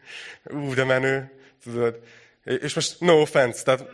[0.44, 2.00] ú, de menő, tudod.
[2.44, 3.84] És most no offense, tehát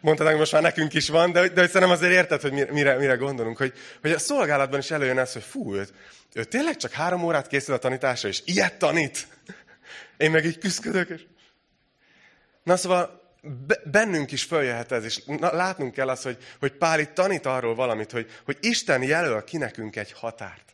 [0.00, 3.56] hogy most már nekünk is van, de, de szerintem azért érted, hogy mire, mire gondolunk,
[3.56, 5.86] hogy, hogy a szolgálatban is előjön ez, hogy fú, ő,
[6.32, 9.26] ő tényleg csak három órát készül a tanításra, és ilyet tanít.
[10.16, 11.22] Én meg így küzdök, és...
[12.62, 13.18] Na szóval
[13.84, 18.10] bennünk is följöhet ez, és látnunk kell azt, hogy, hogy Pál itt tanít arról valamit,
[18.10, 20.68] hogy, hogy Isten jelöl ki nekünk egy határt.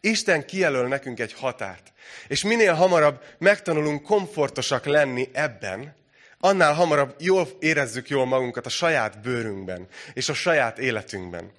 [0.00, 1.92] Isten kijelöl nekünk egy határt.
[2.28, 5.96] És minél hamarabb megtanulunk komfortosak lenni ebben,
[6.40, 11.52] annál hamarabb jól érezzük jól magunkat a saját bőrünkben, és a saját életünkben.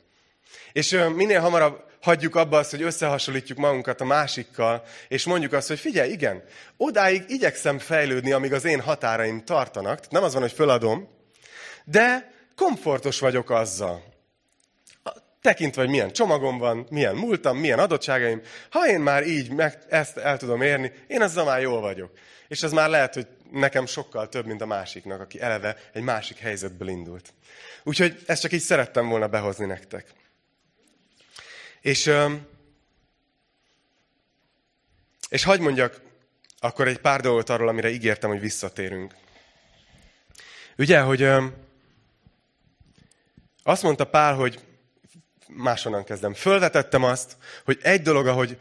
[0.72, 5.80] És minél hamarabb hagyjuk abba azt, hogy összehasonlítjuk magunkat a másikkal, és mondjuk azt, hogy
[5.80, 6.44] figyelj, igen,
[6.78, 10.10] odáig igyekszem fejlődni, amíg az én határaim tartanak.
[10.10, 11.08] Nem az van, hogy föladom,
[11.84, 14.04] de komfortos vagyok azzal.
[15.42, 18.42] Tekintve, hogy milyen csomagom van, milyen múltam, milyen adottságaim.
[18.70, 22.12] Ha én már így meg ezt el tudom érni, én azzal már jól vagyok.
[22.48, 26.38] És ez már lehet, hogy nekem sokkal több, mint a másiknak, aki eleve egy másik
[26.38, 27.34] helyzetből indult.
[27.84, 30.14] Úgyhogy ezt csak így szerettem volna behozni nektek.
[31.82, 32.12] És,
[35.30, 36.02] és hagyd mondjak
[36.60, 39.14] akkor egy pár dolgot arról, amire ígértem, hogy visszatérünk.
[40.78, 41.28] Ugye, hogy
[43.64, 44.60] azt mondta Pál, hogy
[45.48, 46.34] máshonnan kezdem.
[46.34, 48.58] Fölvetettem azt, hogy egy dolog, ahogy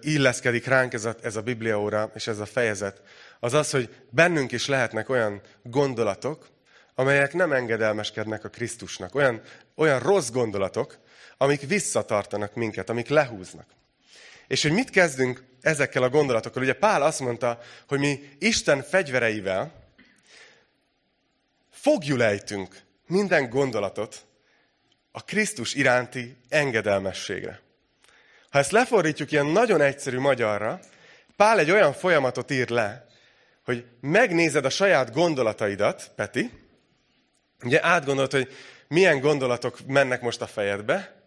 [0.00, 3.02] illeszkedik ránk ez a, ez a Bibliaóra és ez a fejezet,
[3.40, 6.48] az az, hogy bennünk is lehetnek olyan gondolatok,
[6.94, 9.14] amelyek nem engedelmeskednek a Krisztusnak.
[9.14, 9.42] Olyan,
[9.74, 10.98] olyan rossz gondolatok,
[11.36, 13.66] amik visszatartanak minket, amik lehúznak.
[14.46, 16.62] És hogy mit kezdünk ezekkel a gondolatokkal?
[16.62, 19.72] Ugye Pál azt mondta, hogy mi Isten fegyvereivel
[21.70, 22.76] fogjulejtünk
[23.06, 24.24] minden gondolatot
[25.12, 27.60] a Krisztus iránti engedelmességre.
[28.50, 30.80] Ha ezt lefordítjuk ilyen nagyon egyszerű magyarra,
[31.36, 33.09] Pál egy olyan folyamatot ír le,
[33.70, 36.50] hogy megnézed a saját gondolataidat, Peti,
[37.64, 38.48] ugye átgondolod, hogy
[38.88, 41.20] milyen gondolatok mennek most a fejedbe,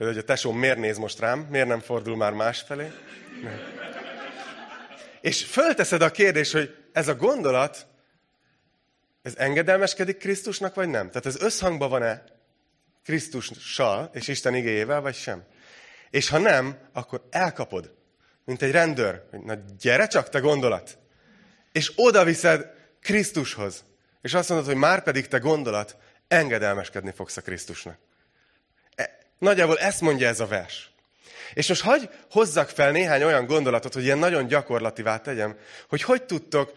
[0.00, 2.92] Például, hogy a tesóm miért néz most rám, miért nem fordul már másfelé.
[3.42, 3.60] Nem.
[5.20, 7.86] És fölteszed a kérdést, hogy ez a gondolat,
[9.22, 11.06] ez engedelmeskedik Krisztusnak, vagy nem?
[11.08, 12.24] Tehát ez összhangban van-e
[13.04, 15.44] Krisztussal és Isten igéjével, vagy sem?
[16.10, 17.94] És ha nem, akkor elkapod,
[18.44, 20.98] mint egy rendőr, hogy na gyere csak, te gondolat.
[21.80, 22.24] És oda
[23.02, 23.84] Krisztushoz.
[24.22, 25.96] És azt mondod, hogy már pedig te gondolat,
[26.28, 27.98] engedelmeskedni fogsz a Krisztusnak.
[29.38, 30.90] Nagyjából ezt mondja ez a vers.
[31.54, 35.58] És most hagy hozzak fel néhány olyan gondolatot, hogy ilyen nagyon gyakorlativá tegyem,
[35.88, 36.72] hogy hogy tudtok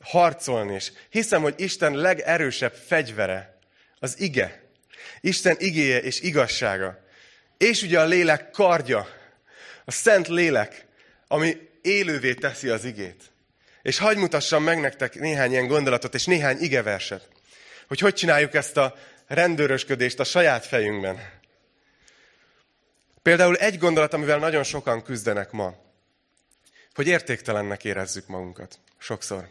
[0.00, 0.74] harcolni.
[0.74, 3.58] És hiszem, hogy Isten legerősebb fegyvere
[3.98, 4.62] az ige.
[5.20, 7.04] Isten igéje és igazsága.
[7.58, 9.06] És ugye a lélek kardja,
[9.84, 10.86] a szent lélek,
[11.28, 13.31] ami élővé teszi az igét.
[13.82, 17.28] És hagy mutassam meg nektek néhány ilyen gondolatot, és néhány igeverset,
[17.88, 18.94] hogy hogy csináljuk ezt a
[19.26, 21.40] rendőrösködést a saját fejünkben.
[23.22, 25.74] Például egy gondolat, amivel nagyon sokan küzdenek ma,
[26.94, 28.78] hogy értéktelennek érezzük magunkat.
[28.98, 29.48] Sokszor.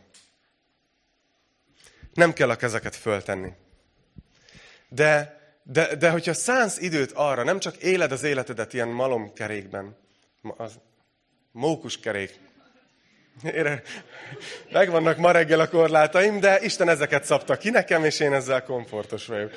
[2.13, 3.51] Nem kell a kezeket föltenni.
[4.89, 9.97] De, de, de hogyha szánsz időt arra, nem csak éled az életedet ilyen malomkerékben,
[10.41, 10.79] az
[11.51, 12.39] mókuskerék,
[14.71, 19.25] megvannak ma reggel a korlátaim, de Isten ezeket szabta ki nekem, és én ezzel komfortos
[19.25, 19.51] vagyok.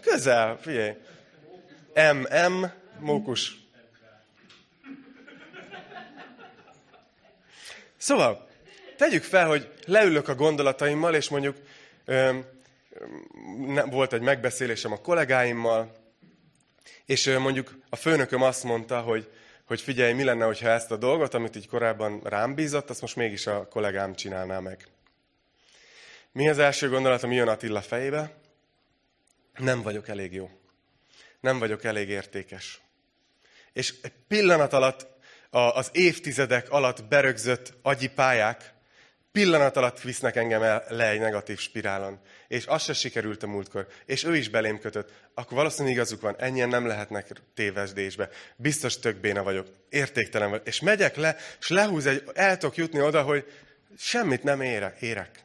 [0.00, 0.94] Közel, figyelj.
[1.94, 2.64] MM,
[2.98, 3.56] mókus.
[7.96, 8.48] Szóval,
[8.96, 11.56] tegyük fel, hogy leülök a gondolataimmal, és mondjuk
[12.04, 12.38] ö,
[13.90, 15.96] volt egy megbeszélésem a kollégáimmal,
[17.06, 19.30] és mondjuk a főnököm azt mondta, hogy,
[19.68, 23.16] hogy figyelj, mi lenne, hogyha ezt a dolgot, amit így korábban rám bízott, azt most
[23.16, 24.88] mégis a kollégám csinálná meg.
[26.32, 28.34] Mi az első gondolat, ami jön Attila fejébe?
[29.56, 30.50] Nem vagyok elég jó.
[31.40, 32.80] Nem vagyok elég értékes
[33.78, 35.06] és egy pillanat alatt,
[35.50, 38.74] az évtizedek alatt berögzött agyi pályák,
[39.32, 42.20] pillanat alatt visznek engem el, le egy negatív spirálon.
[42.48, 43.86] És az se sikerült a múltkor.
[44.04, 45.12] És ő is belém kötött.
[45.34, 48.28] Akkor valószínűleg igazuk van, ennyien nem lehetnek tévesdésbe.
[48.56, 49.66] Biztos tök béna vagyok.
[49.88, 50.66] Értéktelen vagyok.
[50.66, 53.52] És megyek le, és lehúz egy, el tudok jutni oda, hogy
[53.98, 55.00] semmit nem érek.
[55.00, 55.44] érek.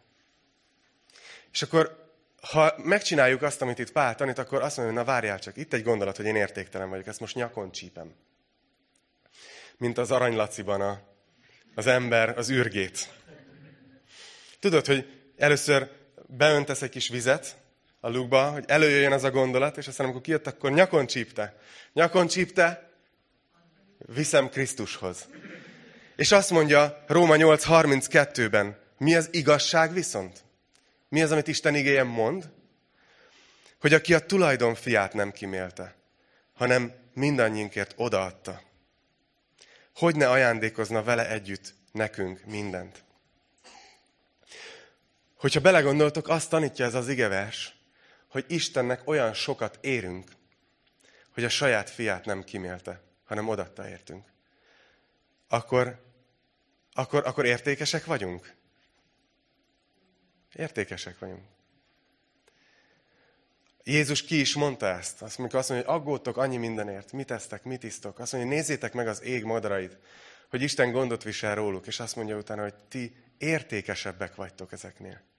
[1.51, 2.01] És akkor
[2.41, 5.73] ha megcsináljuk azt, amit itt Pál tanít, akkor azt mondja, hogy na várjál csak, itt
[5.73, 8.15] egy gondolat, hogy én értéktelen vagyok, ezt most nyakon csípem.
[9.77, 11.01] Mint az aranylaciban a,
[11.75, 13.09] az ember az űrgét.
[14.63, 15.07] Tudod, hogy
[15.37, 15.89] először
[16.27, 17.57] beöntesz egy kis vizet
[17.99, 21.57] a lukba, hogy előjöjjön az a gondolat, és aztán amikor kijött, akkor nyakon csípte.
[21.93, 22.89] Nyakon csípte,
[23.97, 25.27] viszem Krisztushoz.
[26.15, 30.43] És azt mondja Róma 8.32-ben, mi az igazság viszont?
[31.09, 32.49] Mi az, amit Isten igéje mond?
[33.79, 35.95] Hogy aki a tulajdon fiát nem kimélte,
[36.53, 38.61] hanem mindannyiunkért odaadta.
[39.95, 43.02] Hogy ne ajándékozna vele együtt nekünk mindent?
[45.43, 47.75] Hogyha belegondoltok, azt tanítja ez az igevers,
[48.27, 50.31] hogy Istennek olyan sokat érünk,
[51.33, 54.25] hogy a saját fiát nem kimélte, hanem odatta értünk.
[55.47, 56.03] Akkor,
[56.93, 58.53] akkor, akkor értékesek vagyunk?
[60.53, 61.43] Értékesek vagyunk.
[63.83, 65.21] Jézus ki is mondta ezt.
[65.21, 68.19] Azt mondja, azt mondja, hogy aggódtok annyi mindenért, mit esztek, mit isztok.
[68.19, 69.97] Azt mondja, nézzétek meg az ég madarait,
[70.49, 75.31] hogy Isten gondot visel róluk, és azt mondja utána, hogy ti értékesebbek vagytok ezeknél.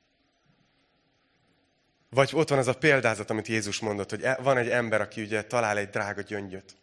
[2.15, 5.23] Vagy ott van az a példázat, amit Jézus mondott, hogy e- van egy ember, aki
[5.23, 6.77] ugye talál egy drága gyöngyöt,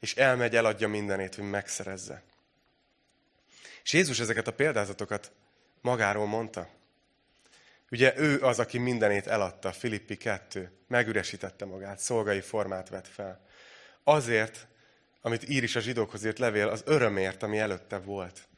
[0.00, 2.22] és elmegy, eladja mindenét, hogy megszerezze.
[3.82, 5.32] És Jézus ezeket a példázatokat
[5.80, 6.68] magáról mondta.
[7.90, 13.46] Ugye ő az, aki mindenét eladta, Filippi 2, megüresítette magát, szolgai formát vett fel.
[14.04, 14.66] Azért,
[15.20, 18.48] amit ír is a zsidókhoz írt levél, az örömért, ami előtte volt.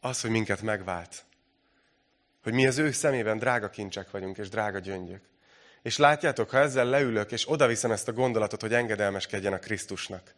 [0.00, 1.24] Az, hogy minket megvált.
[2.42, 5.20] Hogy mi az ő szemében drága kincsek vagyunk, és drága gyöngyök.
[5.82, 10.34] És látjátok, ha ezzel leülök, és odaviszem ezt a gondolatot, hogy engedelmeskedjen a Krisztusnak,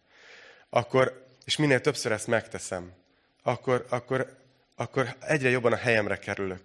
[0.69, 2.93] akkor, és minél többször ezt megteszem,
[3.43, 4.37] akkor, akkor,
[4.75, 6.63] akkor egyre jobban a helyemre kerülök.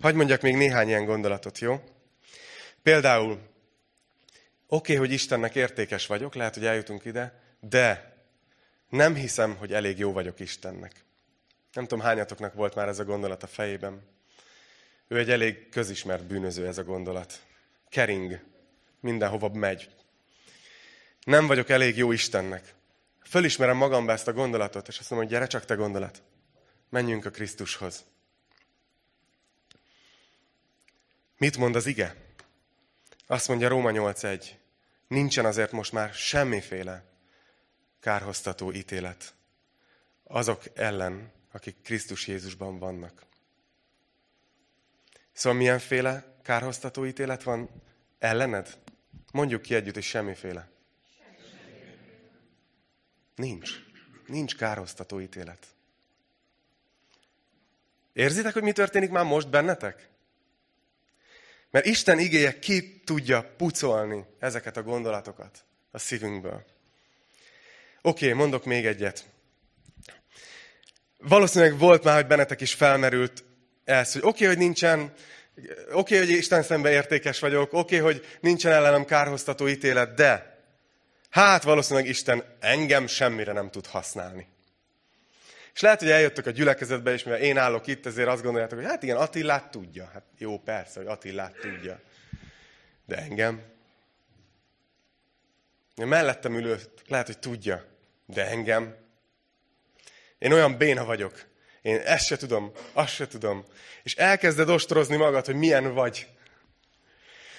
[0.00, 1.84] Hagy mondjak még néhány ilyen gondolatot, jó?
[2.82, 3.42] Például, oké,
[4.66, 8.16] okay, hogy Istennek értékes vagyok, lehet, hogy eljutunk ide, de
[8.88, 10.92] nem hiszem, hogy elég jó vagyok Istennek.
[11.72, 14.02] Nem tudom, hányatoknak volt már ez a gondolat a fejében.
[15.10, 17.40] Ő egy elég közismert bűnöző ez a gondolat.
[17.88, 18.40] Kering.
[19.00, 19.90] Mindenhova megy.
[21.24, 22.74] Nem vagyok elég jó Istennek.
[23.22, 26.22] Fölismerem magamba ezt a gondolatot, és azt mondom, hogy gyere csak te gondolat.
[26.88, 28.04] Menjünk a Krisztushoz.
[31.36, 32.16] Mit mond az ige?
[33.26, 34.46] Azt mondja Róma 8.1.
[35.08, 37.04] Nincsen azért most már semmiféle
[38.00, 39.34] kárhoztató ítélet
[40.24, 43.28] azok ellen, akik Krisztus Jézusban vannak.
[45.32, 47.70] Szóval milyenféle kárhoztató ítélet van
[48.18, 48.78] ellened?
[49.32, 50.68] Mondjuk ki együtt, hogy semmiféle.
[53.34, 53.70] Nincs.
[54.26, 55.66] Nincs kárhoztató ítélet.
[58.12, 60.08] Érzitek, hogy mi történik már most bennetek?
[61.70, 66.64] Mert Isten igéje ki tudja pucolni ezeket a gondolatokat a szívünkből.
[68.02, 69.24] Oké, mondok még egyet.
[71.18, 73.44] Valószínűleg volt már, hogy bennetek is felmerült
[73.90, 75.12] ez, hogy oké, okay, hogy nincsen,
[75.92, 80.58] oké, okay, hogy Isten szembe értékes vagyok, oké, okay, hogy nincsen ellenem kárhoztató ítélet, de
[81.30, 84.46] hát valószínűleg Isten engem semmire nem tud használni.
[85.74, 88.88] És lehet, hogy eljöttök a gyülekezetbe, és mivel én állok itt, ezért azt gondoljátok, hogy
[88.88, 90.10] hát igen, Attillát tudja.
[90.12, 92.00] Hát jó, persze, hogy Attillát tudja.
[93.06, 93.62] De engem?
[95.94, 97.84] Én mellettem ülő, lehet, hogy tudja.
[98.26, 98.96] De engem?
[100.38, 101.48] Én olyan béna vagyok.
[101.82, 103.64] Én ezt se tudom, azt se tudom.
[104.02, 106.26] És elkezded ostorozni magad, hogy milyen vagy.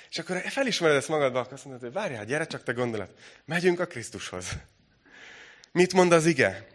[0.09, 3.09] És akkor felismered ezt magadba, akkor azt mondod, hogy várjál, gyere csak te gondolat.
[3.45, 4.45] Megyünk a Krisztushoz.
[5.71, 6.67] Mit mond az ige?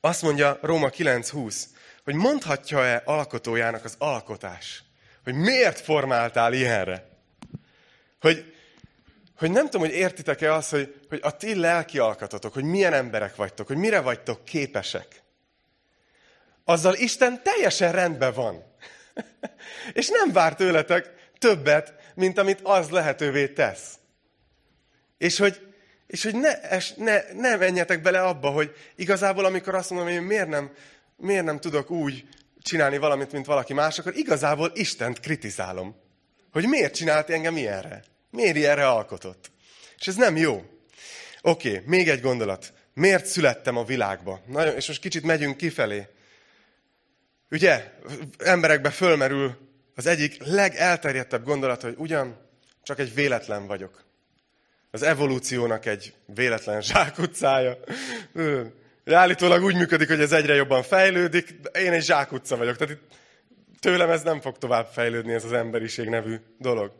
[0.00, 1.62] Azt mondja Róma 9.20,
[2.04, 4.82] hogy mondhatja-e alkotójának az alkotás,
[5.24, 7.08] hogy miért formáltál ilyenre?
[8.20, 8.54] Hogy,
[9.38, 13.36] hogy nem tudom, hogy értitek-e azt, hogy, hogy a ti lelki alkatotok, hogy milyen emberek
[13.36, 15.24] vagytok, hogy mire vagytok képesek.
[16.68, 18.64] Azzal Isten teljesen rendben van.
[19.92, 23.94] És nem vár tőletek többet, mint amit az lehetővé tesz.
[25.18, 25.60] És hogy,
[26.06, 30.16] és hogy ne, es, ne, ne menjetek bele abba, hogy igazából amikor azt mondom, hogy
[30.16, 30.70] én miért nem,
[31.16, 32.24] miért nem tudok úgy
[32.62, 35.96] csinálni valamit, mint valaki más, akkor igazából Istent kritizálom.
[36.52, 38.04] Hogy miért csinált engem ilyenre?
[38.30, 39.50] Miért ilyenre alkotott?
[39.98, 40.62] És ez nem jó.
[41.42, 42.72] Oké, okay, még egy gondolat.
[42.94, 44.40] Miért születtem a világba?
[44.46, 46.06] Nagyon, és most kicsit megyünk kifelé.
[47.50, 47.92] Ugye,
[48.38, 49.56] emberekbe fölmerül
[49.94, 52.36] az egyik legelterjedtebb gondolat, hogy ugyan
[52.82, 54.06] csak egy véletlen vagyok
[54.96, 57.78] az evolúciónak egy véletlen zsákutcája.
[59.04, 62.76] Állítólag úgy működik, hogy ez egyre jobban fejlődik, de én egy zsákutca vagyok.
[62.76, 63.18] Tehát itt
[63.80, 66.92] tőlem ez nem fog tovább fejlődni, ez az emberiség nevű dolog.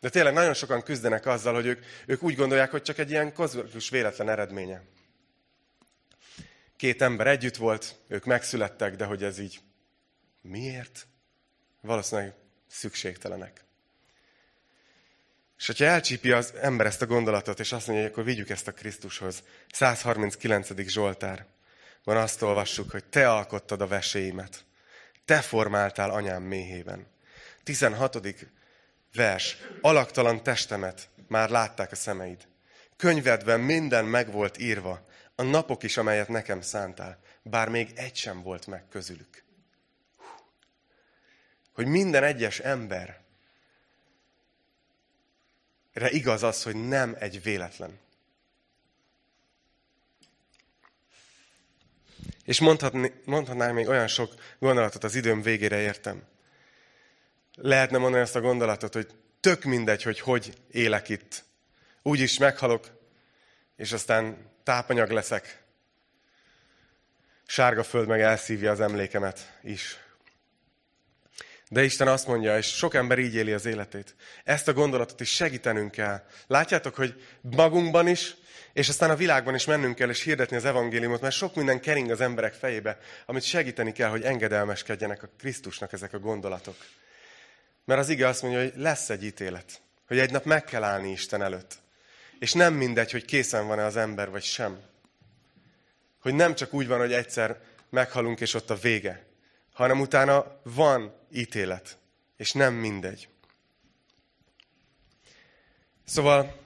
[0.00, 3.32] De tényleg nagyon sokan küzdenek azzal, hogy ők, ők úgy gondolják, hogy csak egy ilyen
[3.32, 4.82] kozmikus véletlen eredménye.
[6.76, 9.60] Két ember együtt volt, ők megszülettek, de hogy ez így
[10.40, 11.06] miért?
[11.80, 12.34] Valószínűleg
[12.68, 13.64] szükségtelenek.
[15.58, 18.68] És hogyha elcsípi az ember ezt a gondolatot, és azt mondja, hogy akkor vigyük ezt
[18.68, 19.42] a Krisztushoz.
[19.72, 20.88] 139.
[20.88, 21.46] Zsoltár.
[22.04, 24.64] van azt olvassuk, hogy te alkottad a veséimet.
[25.24, 27.06] Te formáltál anyám méhében.
[27.62, 28.46] 16.
[29.14, 29.56] vers.
[29.80, 32.48] Alaktalan testemet már látták a szemeid.
[32.96, 38.42] Könyvedben minden meg volt írva, a napok is, amelyet nekem szántál, bár még egy sem
[38.42, 39.44] volt meg közülük.
[41.80, 43.20] Hogy minden egyes ember
[45.92, 47.98] igaz az, hogy nem egy véletlen.
[52.44, 56.22] És mondhatni, mondhatnám még olyan sok gondolatot az időm végére értem.
[57.54, 61.44] Lehetne mondani ezt a gondolatot, hogy tök mindegy, hogy hogy élek itt.
[62.02, 62.86] Úgy is meghalok,
[63.76, 65.62] és aztán tápanyag leszek.
[67.46, 70.08] Sárga föld meg elszívja az emlékemet is.
[71.72, 74.14] De Isten azt mondja, és sok ember így éli az életét.
[74.44, 76.22] Ezt a gondolatot is segítenünk kell.
[76.46, 78.34] Látjátok, hogy magunkban is,
[78.72, 82.10] és aztán a világban is mennünk kell, és hirdetni az evangéliumot, mert sok minden kering
[82.10, 86.76] az emberek fejébe, amit segíteni kell, hogy engedelmeskedjenek a Krisztusnak ezek a gondolatok.
[87.84, 89.80] Mert az ige azt mondja, hogy lesz egy ítélet.
[90.06, 91.74] Hogy egy nap meg kell állni Isten előtt.
[92.38, 94.78] És nem mindegy, hogy készen van-e az ember, vagy sem.
[96.20, 97.60] Hogy nem csak úgy van, hogy egyszer
[97.90, 99.28] meghalunk, és ott a vége.
[99.80, 101.98] Hanem utána van ítélet.
[102.36, 103.28] És nem mindegy.
[106.04, 106.56] Szóval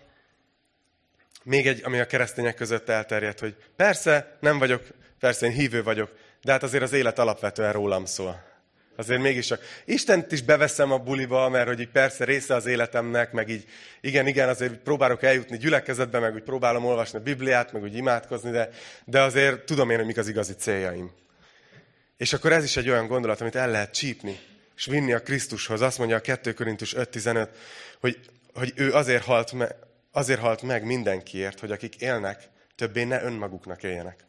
[1.42, 4.82] még egy, ami a keresztények között elterjedt, hogy persze, nem vagyok,
[5.18, 6.10] persze én hívő vagyok,
[6.42, 8.42] de hát azért az élet alapvetően rólam szól.
[8.96, 13.32] Azért mégis csak Istent is beveszem a buliba, mert hogy így persze része az életemnek,
[13.32, 13.64] meg így
[14.00, 18.50] igen, igen, azért próbálok eljutni gyülekezetbe, meg úgy próbálom olvasni a Bibliát, meg úgy imádkozni,
[18.50, 18.68] de,
[19.04, 21.22] de azért tudom én, hogy mik az igazi céljaim.
[22.16, 24.40] És akkor ez is egy olyan gondolat, amit el lehet csípni,
[24.76, 25.80] és vinni a Krisztushoz.
[25.80, 27.48] Azt mondja a 2 Korintus 5.15,
[28.00, 28.18] hogy,
[28.54, 29.68] hogy ő azért halt, me,
[30.12, 34.24] azért halt meg mindenkiért, hogy akik élnek, többé ne önmaguknak éljenek,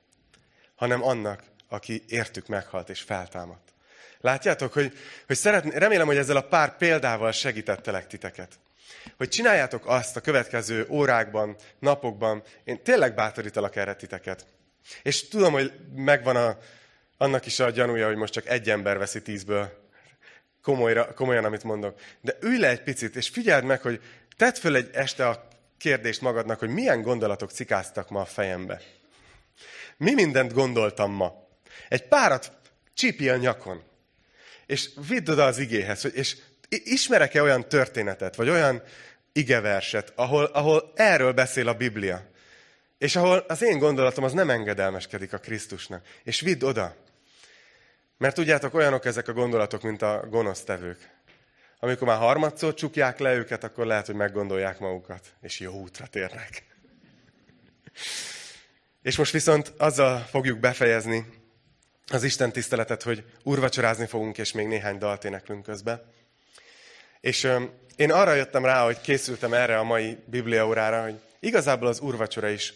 [0.76, 3.74] hanem annak, aki értük meghalt és feltámadt.
[4.20, 8.60] Látjátok, hogy, hogy szeretné, remélem, hogy ezzel a pár példával segítettelek titeket.
[9.18, 14.46] Hogy csináljátok azt a következő órákban, napokban, én tényleg bátorítalak erre titeket.
[15.04, 16.58] És tudom, hogy megvan a,
[17.18, 19.84] annak is a gyanúja, hogy most csak egy ember veszi tízből
[20.62, 22.00] komolyra, komolyan, amit mondok.
[22.22, 24.02] De ülj le egy picit, és figyeld meg, hogy
[24.38, 25.48] tedd föl egy este a
[25.78, 28.82] kérdést magadnak, hogy milyen gondolatok cikáztak ma a fejembe.
[29.98, 31.48] Mi mindent gondoltam ma?
[31.90, 32.52] Egy párat
[32.94, 33.84] csípjél nyakon,
[34.66, 36.38] és vidd oda az igéhez, és
[36.70, 38.84] ismerek-e olyan történetet, vagy olyan
[39.32, 42.30] igeverset, ahol, ahol erről beszél a Biblia,
[42.98, 46.06] és ahol az én gondolatom az nem engedelmeskedik a Krisztusnak.
[46.24, 46.96] És vidd oda.
[48.18, 51.10] Mert tudjátok, olyanok ezek a gondolatok, mint a gonosztevők.
[51.80, 56.64] Amikor már harmadszor csukják le őket, akkor lehet, hogy meggondolják magukat, és jó útra térnek.
[59.02, 61.26] És most viszont azzal fogjuk befejezni
[62.12, 66.14] az Isten tiszteletet, hogy urvacsorázni fogunk, és még néhány dalt éneklünk közben.
[67.22, 72.00] És öm, én arra jöttem rá, hogy készültem erre a mai bibliaórára, hogy igazából az
[72.00, 72.74] urvacsora is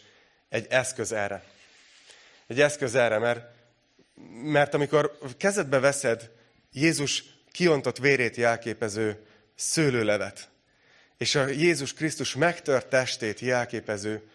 [0.50, 1.44] egy eszköz erre.
[2.48, 3.59] Egy eszköz erre, mert,
[4.44, 6.32] mert amikor kezedbe veszed
[6.72, 10.50] Jézus kiontott vérét jelképező szőlőlevet,
[11.18, 14.30] és a Jézus Krisztus megtört testét jelképező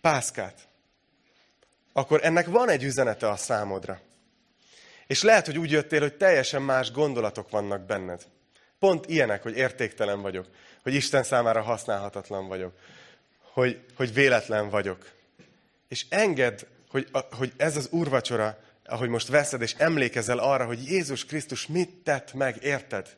[0.00, 0.68] pászkát,
[1.92, 4.00] akkor ennek van egy üzenete a számodra.
[5.06, 8.22] És lehet, hogy úgy jöttél, hogy teljesen más gondolatok vannak benned.
[8.78, 10.46] Pont ilyenek, hogy értéktelen vagyok,
[10.82, 12.78] hogy Isten számára használhatatlan vagyok,
[13.40, 15.10] hogy, hogy véletlen vagyok.
[15.88, 21.24] És engedd, hogy, hogy ez az úrvacsora ahogy most veszed, és emlékezel arra, hogy Jézus
[21.24, 23.16] Krisztus mit tett meg, érted?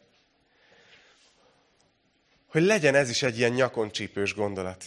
[2.47, 4.85] Hogy legyen ez is egy ilyen nyakon csípős gondolat.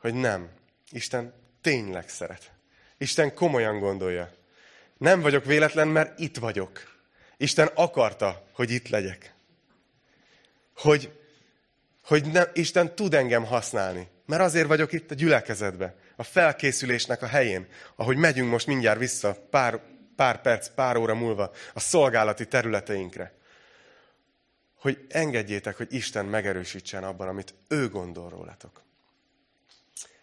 [0.00, 0.48] Hogy nem.
[0.90, 2.50] Isten tényleg szeret.
[2.98, 4.32] Isten komolyan gondolja.
[4.98, 6.96] Nem vagyok véletlen, mert itt vagyok.
[7.36, 9.34] Isten akarta, hogy itt legyek.
[10.76, 11.12] Hogy,
[12.02, 14.08] hogy ne, Isten tud engem használni.
[14.26, 17.66] Mert azért vagyok itt a gyülekezetbe, a felkészülésnek a helyén,
[17.96, 19.80] ahogy megyünk most mindjárt vissza pár
[20.18, 23.32] pár perc, pár óra múlva a szolgálati területeinkre.
[24.80, 28.82] Hogy engedjétek, hogy Isten megerősítsen abban, amit ő gondol rólatok.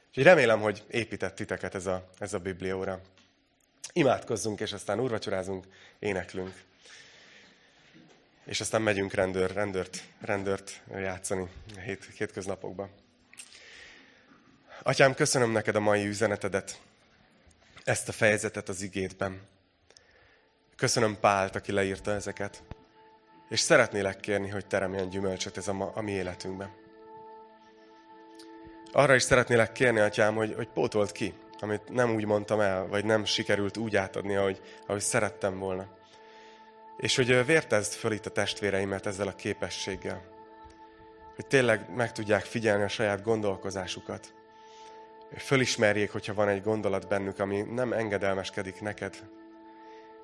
[0.08, 3.02] Úgyhogy remélem, hogy épített titeket ez a, ez a biblióra.
[3.94, 5.66] Imádkozzunk, és aztán úrvacsorázunk,
[6.00, 6.64] éneklünk.
[8.46, 12.90] És aztán megyünk rendőr, rendőrt, rendőrt játszani a hét, hétköznapokban.
[14.84, 16.80] Atyám, köszönöm neked a mai üzenetedet,
[17.84, 19.54] ezt a fejezetet az igétben.
[20.76, 22.64] Köszönöm Pált, aki leírta ezeket.
[23.50, 26.70] És szeretnélek kérni, hogy teremjen gyümölcsöt ez a, ma, a mi életünkben.
[28.92, 33.06] Arra is szeretnélek kérni, Atyám, hogy, hogy pótolt ki amit nem úgy mondtam el, vagy
[33.06, 35.88] nem sikerült úgy átadni, ahogy, ahogy szerettem volna.
[36.98, 40.22] És hogy vértezd föl itt a testvéreimet ezzel a képességgel.
[41.36, 44.34] Hogy tényleg meg tudják figyelni a saját gondolkozásukat.
[45.38, 49.16] Fölismerjék, hogyha van egy gondolat bennük, ami nem engedelmeskedik neked.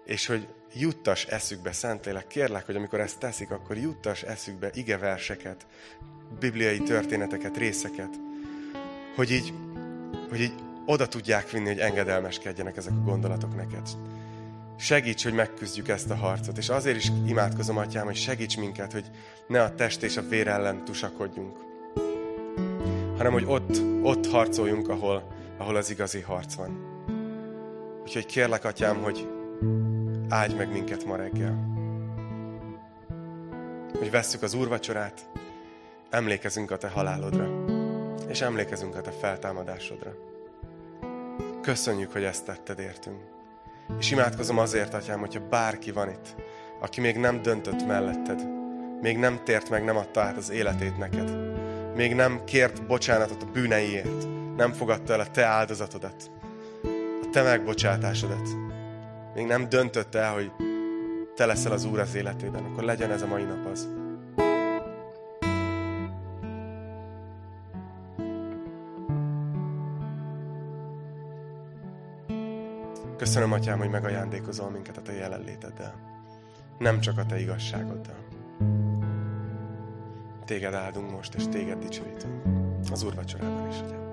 [0.06, 5.66] És hogy juttas eszükbe, Szentlélek, kérlek, hogy amikor ezt teszik, akkor juttas eszükbe igeverseket,
[6.40, 8.20] bibliai történeteket, részeket,
[9.16, 9.54] hogy így,
[10.30, 10.54] hogy így
[10.86, 13.88] oda tudják vinni, hogy engedelmeskedjenek ezek a gondolatok neked.
[14.78, 16.58] Segíts, hogy megküzdjük ezt a harcot.
[16.58, 19.06] És azért is imádkozom, Atyám, hogy segíts minket, hogy
[19.48, 21.58] ne a test és a vér ellen tusakodjunk,
[23.18, 25.28] hanem hogy ott, ott harcoljunk, ahol,
[25.58, 26.90] ahol az igazi harc van.
[28.04, 29.28] Úgyhogy kérlek, Atyám, hogy
[30.32, 31.70] áldj meg minket ma reggel.
[33.98, 35.30] Hogy vesszük az úrvacsorát,
[36.10, 37.66] emlékezünk a Te halálodra,
[38.28, 40.12] és emlékezünk a Te feltámadásodra.
[41.62, 43.22] Köszönjük, hogy ezt tetted értünk.
[44.00, 46.36] És imádkozom azért, Atyám, hogyha bárki van itt,
[46.80, 48.48] aki még nem döntött melletted,
[49.02, 51.32] még nem tért meg, nem adta át az életét neked,
[51.96, 56.32] még nem kért bocsánatot a bűneiért, nem fogadta el a te áldozatodat,
[57.22, 58.71] a te megbocsátásodat,
[59.34, 60.52] még nem döntött el, hogy
[61.36, 63.90] te leszel az Úr az életében, akkor legyen ez a mai nap az.
[73.18, 75.94] Köszönöm, Atyám, hogy megajándékozol minket a Te jelenléteddel.
[76.78, 78.28] Nem csak a Te igazságoddal.
[80.46, 82.44] Téged áldunk most, és Téged dicsőítünk.
[82.92, 84.11] Az Úr vacsorában is, Atyám.